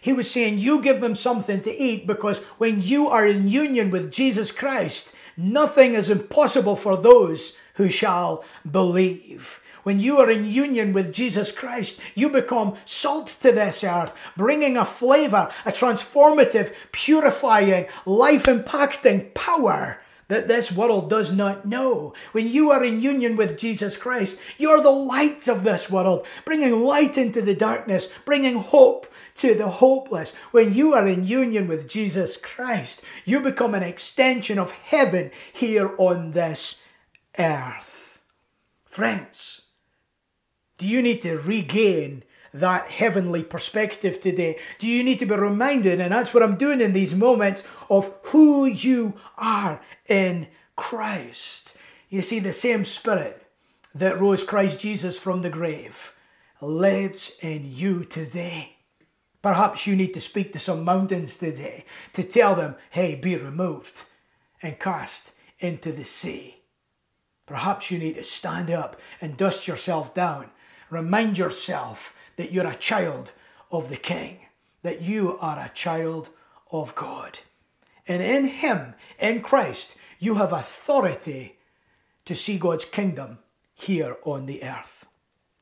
He 0.00 0.12
was 0.12 0.30
saying, 0.30 0.58
You 0.58 0.82
give 0.82 1.00
them 1.00 1.14
something 1.14 1.62
to 1.62 1.74
eat 1.74 2.06
because 2.06 2.42
when 2.58 2.82
you 2.82 3.08
are 3.08 3.26
in 3.26 3.48
union 3.48 3.90
with 3.90 4.12
Jesus 4.12 4.52
Christ, 4.52 5.14
Nothing 5.36 5.94
is 5.94 6.10
impossible 6.10 6.76
for 6.76 6.96
those 6.96 7.58
who 7.74 7.90
shall 7.90 8.44
believe. 8.70 9.60
When 9.84 10.00
you 10.00 10.18
are 10.18 10.30
in 10.30 10.46
union 10.46 10.92
with 10.92 11.12
Jesus 11.12 11.56
Christ, 11.56 12.00
you 12.14 12.28
become 12.28 12.74
salt 12.84 13.28
to 13.42 13.52
this 13.52 13.84
earth, 13.84 14.12
bringing 14.36 14.76
a 14.76 14.84
flavor, 14.84 15.50
a 15.64 15.70
transformative, 15.70 16.74
purifying, 16.90 17.86
life 18.04 18.44
impacting 18.44 19.32
power 19.34 20.00
that 20.28 20.48
this 20.48 20.72
world 20.72 21.10
does 21.10 21.32
not 21.32 21.66
know. 21.66 22.14
When 22.32 22.48
you 22.48 22.70
are 22.70 22.82
in 22.82 23.02
union 23.02 23.36
with 23.36 23.58
Jesus 23.58 23.96
Christ, 23.96 24.40
you 24.56 24.70
are 24.70 24.80
the 24.80 24.90
light 24.90 25.48
of 25.48 25.64
this 25.64 25.90
world, 25.90 26.26
bringing 26.44 26.82
light 26.82 27.18
into 27.18 27.42
the 27.42 27.54
darkness, 27.54 28.12
bringing 28.24 28.56
hope 28.56 29.06
to 29.36 29.54
the 29.54 29.68
hopeless. 29.68 30.34
When 30.50 30.72
you 30.72 30.94
are 30.94 31.06
in 31.06 31.26
union 31.26 31.68
with 31.68 31.88
Jesus 31.88 32.36
Christ, 32.36 33.04
you 33.24 33.40
become 33.40 33.74
an 33.74 33.82
extension 33.82 34.58
of 34.58 34.72
heaven 34.72 35.30
here 35.52 35.94
on 35.98 36.30
this 36.30 36.84
earth. 37.38 38.20
Friends, 38.86 39.63
do 40.78 40.86
you 40.86 41.02
need 41.02 41.22
to 41.22 41.38
regain 41.38 42.24
that 42.52 42.86
heavenly 42.88 43.42
perspective 43.42 44.20
today? 44.20 44.58
Do 44.78 44.86
you 44.86 45.02
need 45.02 45.18
to 45.18 45.26
be 45.26 45.34
reminded, 45.34 46.00
and 46.00 46.12
that's 46.12 46.32
what 46.32 46.42
I'm 46.42 46.56
doing 46.56 46.80
in 46.80 46.92
these 46.92 47.14
moments, 47.14 47.66
of 47.90 48.14
who 48.24 48.64
you 48.66 49.14
are 49.36 49.80
in 50.06 50.48
Christ? 50.76 51.76
You 52.08 52.22
see, 52.22 52.38
the 52.38 52.52
same 52.52 52.84
Spirit 52.84 53.42
that 53.94 54.20
rose 54.20 54.44
Christ 54.44 54.80
Jesus 54.80 55.18
from 55.18 55.42
the 55.42 55.50
grave 55.50 56.16
lives 56.60 57.38
in 57.42 57.72
you 57.72 58.04
today. 58.04 58.76
Perhaps 59.42 59.86
you 59.86 59.94
need 59.94 60.14
to 60.14 60.20
speak 60.20 60.52
to 60.52 60.58
some 60.58 60.84
mountains 60.84 61.36
today 61.36 61.84
to 62.14 62.22
tell 62.22 62.54
them, 62.54 62.76
hey, 62.90 63.14
be 63.14 63.36
removed 63.36 64.04
and 64.62 64.78
cast 64.78 65.32
into 65.58 65.92
the 65.92 66.04
sea. 66.04 66.62
Perhaps 67.46 67.90
you 67.90 67.98
need 67.98 68.14
to 68.14 68.24
stand 68.24 68.70
up 68.70 68.98
and 69.20 69.36
dust 69.36 69.68
yourself 69.68 70.14
down. 70.14 70.50
Remind 70.90 71.38
yourself 71.38 72.16
that 72.36 72.52
you're 72.52 72.66
a 72.66 72.74
child 72.74 73.32
of 73.70 73.88
the 73.88 73.96
King, 73.96 74.38
that 74.82 75.02
you 75.02 75.38
are 75.38 75.58
a 75.58 75.70
child 75.74 76.28
of 76.70 76.94
God. 76.94 77.38
And 78.06 78.22
in 78.22 78.46
Him, 78.46 78.94
in 79.18 79.40
Christ, 79.40 79.96
you 80.18 80.34
have 80.34 80.52
authority 80.52 81.56
to 82.24 82.34
see 82.34 82.58
God's 82.58 82.84
kingdom 82.84 83.38
here 83.74 84.16
on 84.24 84.46
the 84.46 84.62
earth. 84.62 85.06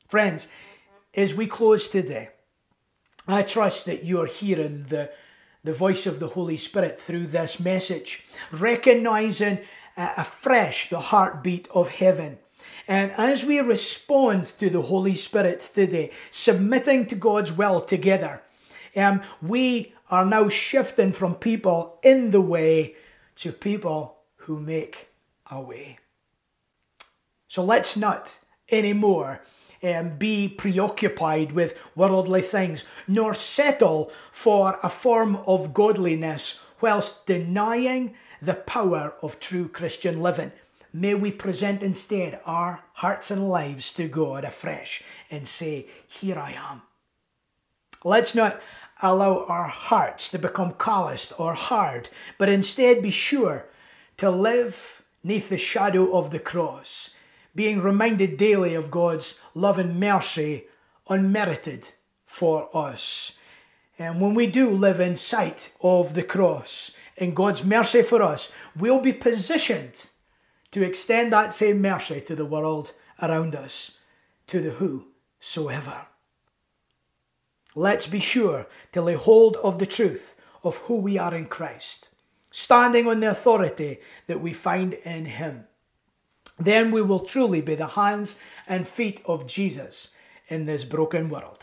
Friends, 0.09 0.49
as 1.15 1.35
we 1.35 1.47
close 1.47 1.89
today, 1.89 2.31
I 3.27 3.43
trust 3.43 3.87
that 3.87 4.05
you're 4.05 4.27
hearing 4.27 4.87
the, 4.89 5.11
the 5.63 5.73
voice 5.73 6.07
of 6.07 6.19
the 6.19 6.29
Holy 6.29 6.57
Spirit 6.57 7.01
through 7.01 7.29
this 7.29 7.61
message, 7.61 8.27
recognizing 8.51 9.61
uh, 9.97 10.15
afresh 10.17 10.91
the 10.91 11.01
heartbeat 11.01 11.69
of 11.75 11.89
heaven. 11.89 12.39
And 12.89 13.13
as 13.13 13.45
we 13.45 13.61
respond 13.61 14.47
to 14.59 14.71
the 14.71 14.83
Holy 14.83 15.15
Spirit 15.15 15.71
today, 15.75 16.11
submitting 16.31 17.07
to 17.07 17.15
God's 17.15 17.53
will 17.53 17.81
together, 17.81 18.43
um, 18.97 19.23
we 19.41 19.95
are 20.11 20.27
now 20.27 20.49
shifting 20.49 21.13
from 21.13 21.35
people 21.35 21.99
in 22.03 22.31
the 22.31 22.41
way 22.41 22.97
to 23.37 23.53
people 23.53 24.19
who 24.37 24.61
make 24.61 25.09
a 25.51 25.61
way. 25.61 25.99
So 27.49 27.65
let's 27.65 27.97
not 27.97 28.39
anymore 28.71 29.43
um, 29.83 30.17
be 30.17 30.49
preoccupied 30.49 31.53
with 31.53 31.79
worldly 31.95 32.43
things, 32.43 32.85
nor 33.09 33.35
settle 33.35 34.13
for 34.31 34.79
a 34.83 34.89
form 34.89 35.37
of 35.47 35.75
godliness 35.75 36.65
whilst 36.81 37.27
denying 37.27 38.15
the 38.41 38.55
power 38.55 39.15
of 39.23 39.41
true 39.41 39.69
Christian 39.69 40.23
living. 40.23 40.53
May 40.93 41.15
we 41.15 41.33
present 41.33 41.83
instead 41.83 42.41
our 42.45 42.85
hearts 42.95 43.31
and 43.31 43.49
lives 43.49 43.93
to 43.95 44.09
God 44.09 44.45
afresh 44.45 45.03
and 45.31 45.49
say, 45.49 45.87
Here 46.07 46.39
I 46.39 46.53
am. 46.53 46.83
Let's 48.05 48.35
not 48.35 48.61
allow 49.01 49.45
our 49.45 49.69
hearts 49.69 50.31
to 50.31 50.39
become 50.39 50.75
calloused 50.75 51.33
or 51.39 51.55
hard, 51.55 52.09
but 52.37 52.49
instead 52.49 53.03
be 53.03 53.11
sure 53.11 53.67
to 54.19 54.31
live 54.31 55.03
neath 55.25 55.49
the 55.49 55.59
shadow 55.59 56.17
of 56.17 56.31
the 56.31 56.39
cross 56.39 57.17
being 57.55 57.81
reminded 57.81 58.37
daily 58.37 58.75
of 58.75 58.91
God's 58.91 59.41
love 59.55 59.79
and 59.79 59.99
mercy 60.01 60.65
unmerited 61.09 61.89
for 62.25 62.75
us. 62.75 63.41
And 63.99 64.21
when 64.21 64.35
we 64.35 64.47
do 64.47 64.71
live 64.71 65.01
in 65.01 65.17
sight 65.17 65.73
of 65.83 66.15
the 66.15 66.23
cross 66.23 66.97
and 67.19 67.37
God's 67.37 67.65
mercy 67.65 68.03
for 68.03 68.23
us, 68.23 68.55
we'll 68.77 69.01
be 69.01 69.13
positioned 69.13 70.07
to 70.73 70.83
extend 70.83 71.33
that 71.33 71.55
same 71.55 71.81
mercy 71.81 72.21
to 72.21 72.35
the 72.35 72.45
world 72.45 72.93
around 73.21 73.55
us, 73.55 73.99
to 74.49 74.61
the 74.61 74.71
whosoever. 74.71 76.07
Let's 77.75 78.07
be 78.07 78.21
sure 78.21 78.67
to 78.93 79.01
lay 79.03 79.15
hold 79.15 79.57
of 79.57 79.79
the 79.79 79.87
truth 79.87 80.35
of 80.65 80.77
who 80.79 80.97
we 80.97 81.17
are 81.17 81.35
in 81.35 81.47
Christ, 81.47 82.09
standing 82.51 83.07
on 83.07 83.21
the 83.21 83.31
authority 83.31 84.01
that 84.27 84.41
we 84.41 84.53
find 84.53 84.95
in 84.95 85.27
Him 85.27 85.67
then 86.59 86.91
we 86.91 87.03
will 87.03 87.21
truly 87.21 87.61
be 87.61 87.75
the 87.75 87.89
hands 87.89 88.41
and 88.67 88.87
feet 88.87 89.21
of 89.27 89.47
Jesus 89.47 90.15
in 90.49 90.67
this 90.67 90.85
broken 90.85 91.29
world. 91.29 91.62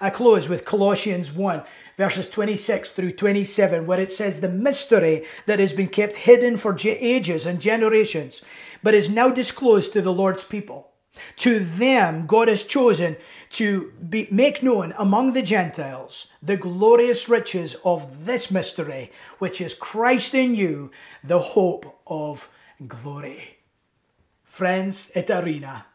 I 0.00 0.08
close 0.08 0.48
with 0.48 0.64
Colossians 0.64 1.30
1, 1.30 1.62
verses 1.98 2.30
26 2.30 2.92
through 2.92 3.12
27, 3.12 3.86
where 3.86 4.00
it 4.00 4.12
says, 4.12 4.40
The 4.40 4.48
mystery 4.48 5.26
that 5.44 5.58
has 5.58 5.74
been 5.74 5.88
kept 5.88 6.16
hidden 6.16 6.56
for 6.56 6.74
ages 6.82 7.44
and 7.44 7.60
generations, 7.60 8.42
but 8.82 8.94
is 8.94 9.10
now 9.10 9.28
disclosed 9.28 9.92
to 9.92 10.00
the 10.00 10.12
Lord's 10.12 10.44
people. 10.44 10.90
To 11.36 11.58
them, 11.58 12.26
God 12.26 12.48
has 12.48 12.64
chosen 12.64 13.16
to 13.50 13.92
be, 14.08 14.28
make 14.30 14.62
known 14.62 14.94
among 14.96 15.32
the 15.32 15.42
Gentiles 15.42 16.32
the 16.42 16.56
glorious 16.56 17.28
riches 17.28 17.76
of 17.84 18.24
this 18.24 18.50
mystery, 18.50 19.10
which 19.38 19.60
is 19.60 19.74
Christ 19.74 20.34
in 20.34 20.54
you, 20.54 20.90
the 21.22 21.40
hope 21.40 22.00
of 22.06 22.50
glory. 22.86 23.58
Friends 24.44 25.12
at 25.14 25.30
Arena, 25.30 25.86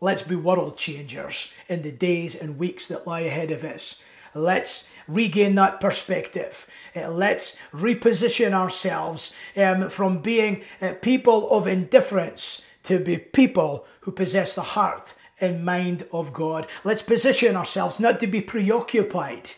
let's 0.00 0.22
be 0.22 0.36
world 0.36 0.76
changers 0.76 1.54
in 1.68 1.82
the 1.82 1.92
days 1.92 2.34
and 2.34 2.58
weeks 2.58 2.88
that 2.88 3.06
lie 3.06 3.20
ahead 3.20 3.50
of 3.50 3.64
us. 3.64 4.04
Let's 4.34 4.88
regain 5.08 5.56
that 5.56 5.80
perspective. 5.80 6.66
Uh, 6.94 7.08
let's 7.10 7.58
reposition 7.72 8.52
ourselves 8.52 9.34
um, 9.56 9.90
from 9.90 10.18
being 10.18 10.62
uh, 10.80 10.94
people 11.02 11.50
of 11.50 11.66
indifference 11.66 12.66
to 12.84 12.98
be 12.98 13.18
people 13.18 13.86
who 14.02 14.12
possess 14.12 14.54
the 14.54 14.62
heart 14.62 15.14
and 15.40 15.64
mind 15.64 16.06
of 16.12 16.32
God. 16.32 16.66
Let's 16.84 17.02
position 17.02 17.56
ourselves 17.56 17.98
not 17.98 18.20
to 18.20 18.26
be 18.26 18.40
preoccupied, 18.40 19.50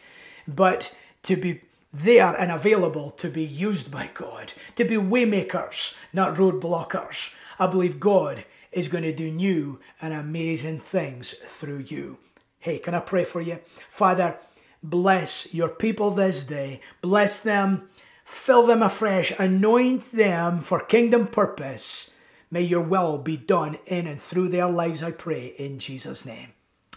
but 0.49 0.95
to 1.25 1.37
be 1.37 1.61
there 1.93 2.35
and 2.35 2.51
available 2.51 3.11
to 3.11 3.29
be 3.29 3.45
used 3.45 3.93
by 3.93 4.09
God, 4.15 4.55
to 4.77 4.85
be 4.85 4.97
waymakers, 4.97 5.97
not 6.13 6.37
roadblockers. 6.37 7.35
I 7.59 7.67
believe 7.67 8.01
God 8.01 8.45
is 8.73 8.89
going 8.89 9.05
to 9.05 9.13
do 9.15 9.31
new 9.31 9.79
and 10.01 10.15
amazing 10.15 10.81
things 10.81 11.33
through 11.33 11.85
you. 11.89 12.19
Hey, 12.59 12.79
can 12.79 12.95
I 12.95 13.01
pray 13.01 13.25
for 13.25 13.41
you? 13.41 13.59
Father, 13.91 14.37
bless 14.83 15.55
your 15.55 15.69
people 15.69 16.11
this 16.11 16.45
day. 16.45 16.81
Bless 17.01 17.43
them, 17.43 17.89
fill 18.25 18.67
them 18.67 18.83
afresh, 18.83 19.33
anoint 19.39 20.13
them 20.13 20.61
for 20.61 20.81
kingdom 20.81 21.27
purpose. 21.27 22.17
May 22.51 22.63
your 22.63 22.83
will 22.83 23.19
be 23.19 23.37
done 23.37 23.79
in 23.87 24.07
and 24.07 24.21
through 24.21 24.49
their 24.49 24.69
lives, 24.69 25.03
I 25.03 25.11
pray, 25.11 25.55
in 25.59 25.79
Jesus' 25.79 26.27
name. 26.27 26.49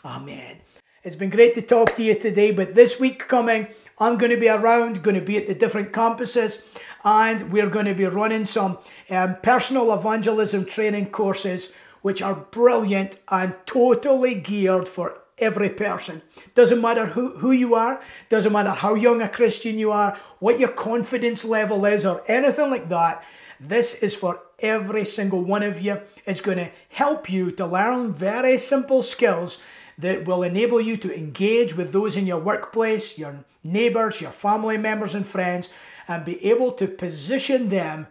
Amen. 0.03 0.57
It's 1.03 1.15
been 1.15 1.29
great 1.29 1.53
to 1.53 1.61
talk 1.61 1.95
to 1.95 2.03
you 2.03 2.19
today, 2.19 2.51
but 2.51 2.73
this 2.73 2.99
week 2.99 3.27
coming, 3.27 3.67
I'm 3.99 4.17
going 4.17 4.31
to 4.31 4.39
be 4.39 4.49
around, 4.49 5.03
going 5.03 5.15
to 5.15 5.21
be 5.21 5.37
at 5.37 5.47
the 5.47 5.53
different 5.53 5.91
campuses 5.93 6.67
and 7.05 7.51
we're 7.51 7.69
going 7.69 7.85
to 7.85 7.93
be 7.93 8.05
running 8.05 8.45
some 8.45 8.79
um, 9.11 9.37
personal 9.43 9.93
evangelism 9.93 10.65
training 10.65 11.11
courses 11.11 11.75
which 12.01 12.21
are 12.21 12.35
brilliant 12.35 13.19
and 13.29 13.55
totally 13.65 14.33
geared 14.35 14.87
for 14.87 15.19
every 15.37 15.69
person. 15.69 16.21
Doesn't 16.55 16.81
matter 16.81 17.07
who, 17.07 17.37
who 17.37 17.51
you 17.51 17.75
are, 17.75 18.01
doesn't 18.29 18.51
matter 18.51 18.71
how 18.71 18.95
young 18.95 19.21
a 19.21 19.29
Christian 19.29 19.77
you 19.77 19.91
are, 19.91 20.17
what 20.39 20.59
your 20.59 20.69
confidence 20.69 21.45
level 21.45 21.85
is, 21.85 22.05
or 22.05 22.23
anything 22.27 22.69
like 22.71 22.89
that. 22.89 23.23
This 23.59 24.01
is 24.01 24.15
for 24.15 24.41
every 24.59 25.05
single 25.05 25.41
one 25.41 25.63
of 25.63 25.81
you. 25.81 26.01
It's 26.25 26.41
going 26.41 26.57
to 26.57 26.71
help 26.89 27.29
you 27.29 27.51
to 27.51 27.65
learn 27.65 28.13
very 28.13 28.57
simple 28.57 29.01
skills 29.01 29.63
that 29.97 30.25
will 30.25 30.43
enable 30.43 30.81
you 30.81 30.97
to 30.97 31.15
engage 31.15 31.75
with 31.75 31.91
those 31.91 32.15
in 32.15 32.27
your 32.27 32.39
workplace, 32.39 33.17
your 33.17 33.45
neighbors, 33.63 34.21
your 34.21 34.31
family 34.31 34.77
members, 34.77 35.15
and 35.15 35.25
friends 35.25 35.69
and 36.07 36.25
be 36.25 36.43
able 36.45 36.71
to 36.73 36.87
position 36.87 37.69
them 37.69 38.07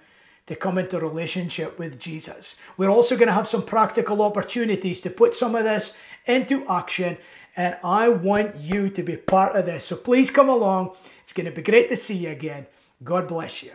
to 0.47 0.55
come 0.55 0.77
into 0.79 0.99
relationship 0.99 1.79
with 1.79 1.99
Jesus. 1.99 2.61
We're 2.77 2.91
also 2.91 3.17
going 3.17 3.29
to 3.29 3.35
have 3.35 3.49
some 3.49 3.63
practical 3.63 4.21
opportunities 4.23 5.01
to 5.03 5.11
put 5.11 5.35
some 5.35 5.55
of 5.55 5.65
this 5.65 5.99
into 6.27 6.67
action, 6.69 7.17
and 7.57 7.77
I 7.83 8.09
want 8.09 8.57
you 8.57 8.91
to 8.91 9.03
be 9.03 9.17
part 9.17 9.57
of 9.57 9.67
this. 9.67 9.87
So 9.87 9.97
please 9.97 10.31
come 10.31 10.49
along. 10.49 10.95
It's 11.23 11.33
going 11.33 11.47
to 11.47 11.53
be 11.53 11.63
great 11.63 11.89
to 11.89 11.97
see 11.97 12.17
you 12.17 12.31
again. 12.31 12.67
God 13.03 13.29
bless 13.29 13.63
you. 13.63 13.73